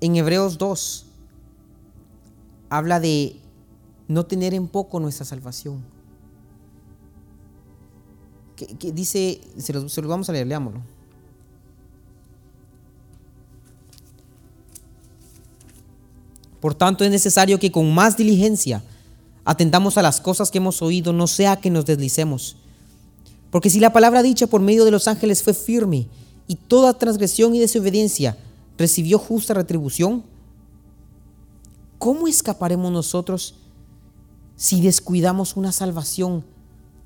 En 0.00 0.16
Hebreos 0.16 0.56
2 0.56 1.04
habla 2.70 2.98
de 2.98 3.38
no 4.08 4.24
tener 4.24 4.54
en 4.54 4.68
poco 4.68 5.00
nuestra 5.00 5.26
salvación 5.26 5.84
que, 8.56 8.90
dice, 8.90 9.42
se 9.58 9.74
los, 9.74 9.94
vamos 10.06 10.30
a 10.30 10.32
leer, 10.32 10.46
leámoslo. 10.46 10.80
Por 16.66 16.74
tanto, 16.74 17.04
es 17.04 17.12
necesario 17.12 17.60
que 17.60 17.70
con 17.70 17.94
más 17.94 18.16
diligencia 18.16 18.82
atendamos 19.44 19.96
a 19.98 20.02
las 20.02 20.20
cosas 20.20 20.50
que 20.50 20.58
hemos 20.58 20.82
oído, 20.82 21.12
no 21.12 21.28
sea 21.28 21.60
que 21.60 21.70
nos 21.70 21.86
deslicemos. 21.86 22.56
Porque 23.52 23.70
si 23.70 23.78
la 23.78 23.92
palabra 23.92 24.20
dicha 24.20 24.48
por 24.48 24.60
medio 24.60 24.84
de 24.84 24.90
los 24.90 25.06
ángeles 25.06 25.44
fue 25.44 25.54
firme 25.54 26.08
y 26.48 26.56
toda 26.56 26.98
transgresión 26.98 27.54
y 27.54 27.60
desobediencia 27.60 28.36
recibió 28.76 29.20
justa 29.20 29.54
retribución, 29.54 30.24
¿cómo 31.98 32.26
escaparemos 32.26 32.90
nosotros 32.90 33.54
si 34.56 34.80
descuidamos 34.80 35.56
una 35.56 35.70
salvación 35.70 36.44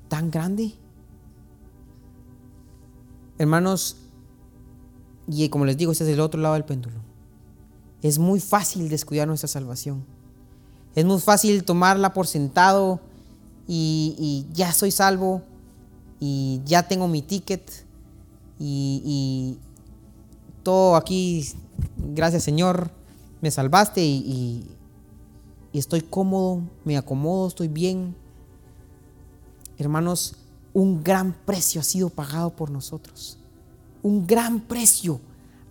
tan 0.07 0.31
grande? 0.31 0.73
Hermanos, 3.37 3.97
y 5.27 5.47
como 5.49 5.65
les 5.65 5.77
digo, 5.77 5.91
este 5.91 6.03
es 6.05 6.09
el 6.09 6.19
otro 6.19 6.41
lado 6.41 6.55
del 6.55 6.65
péndulo. 6.65 7.00
Es 8.01 8.17
muy 8.17 8.39
fácil 8.39 8.89
descuidar 8.89 9.27
nuestra 9.27 9.47
salvación. 9.47 10.03
Es 10.95 11.05
muy 11.05 11.19
fácil 11.19 11.63
tomarla 11.63 12.13
por 12.13 12.27
sentado 12.27 12.99
y, 13.67 14.45
ya 14.53 14.73
soy 14.73 14.91
salvo 14.91 15.41
y 16.19 16.61
ya 16.65 16.87
tengo 16.87 17.07
mi 17.07 17.21
ticket 17.21 17.85
y, 18.59 19.57
todo 20.63 20.95
aquí, 20.95 21.47
gracias 21.97 22.43
Señor, 22.43 22.91
me 23.41 23.49
salvaste 23.49 24.03
y, 24.03 24.69
y 25.73 25.79
estoy 25.79 26.01
cómodo, 26.01 26.61
me 26.83 26.97
acomodo, 26.97 27.47
estoy 27.47 27.67
bien. 27.67 28.15
Hermanos, 29.79 30.35
un 30.73 31.03
gran 31.03 31.33
precio 31.33 31.81
ha 31.81 31.83
sido 31.83 32.09
pagado 32.09 32.51
por 32.51 32.69
nosotros. 32.69 33.39
Un 34.03 34.27
gran 34.27 34.59
precio 34.61 35.19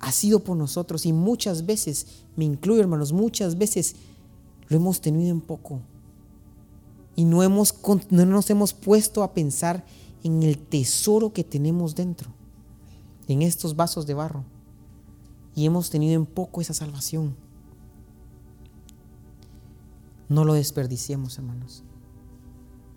ha 0.01 0.13
sido 0.13 0.41
por 0.41 0.57
nosotros 0.57 1.07
y 1.07 1.13
muchas 1.13 1.67
veces, 1.67 2.25
me 2.37 2.45
incluyo 2.45 2.81
hermanos, 2.81 3.13
muchas 3.13 3.59
veces 3.59 3.97
lo 4.69 4.77
hemos 4.77 5.01
tenido 5.01 5.31
en 5.31 5.41
poco. 5.41 5.81
Y 7.17 7.25
no, 7.25 7.43
hemos, 7.43 7.75
no 8.11 8.25
nos 8.27 8.51
hemos 8.51 8.73
puesto 8.73 9.23
a 9.23 9.35
pensar 9.35 9.85
en 10.23 10.43
el 10.43 10.59
tesoro 10.59 11.33
que 11.33 11.45
tenemos 11.45 11.95
dentro, 11.95 12.31
en 13.29 13.43
estos 13.43 13.77
vasos 13.77 14.07
de 14.07 14.15
barro. 14.15 14.45
Y 15.55 15.67
hemos 15.67 15.91
tenido 15.91 16.15
en 16.15 16.27
poco 16.27 16.61
esa 16.61 16.73
salvación. 16.73 17.37
No 20.29 20.45
lo 20.45 20.55
desperdiciemos, 20.55 21.37
hermanos. 21.39 21.83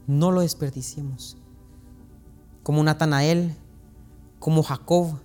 No 0.07 0.31
lo 0.31 0.41
desperdiciemos 0.41 1.37
como 2.63 2.81
Natanael, 2.81 3.53
como 4.39 4.63
Jacob. 4.63 5.19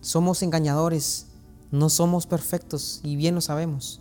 Somos 0.00 0.42
engañadores, 0.42 1.26
No 1.70 1.90
somos 1.90 2.26
perfectos 2.26 3.00
y 3.04 3.16
bien 3.16 3.34
lo 3.34 3.42
sabemos. 3.42 4.00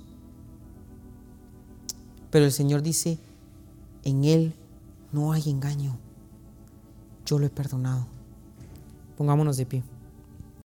Pero 2.32 2.46
el 2.46 2.54
Señor 2.54 2.82
dice, 2.82 3.20
en 4.04 4.24
Él 4.24 4.54
no 5.12 5.34
hay 5.34 5.50
engaño. 5.50 5.98
Yo 7.26 7.40
lo 7.40 7.46
he 7.46 7.50
perdonado. 7.50 8.08
Pongámonos 9.18 9.58
de 9.58 9.66
pie. 9.66 9.84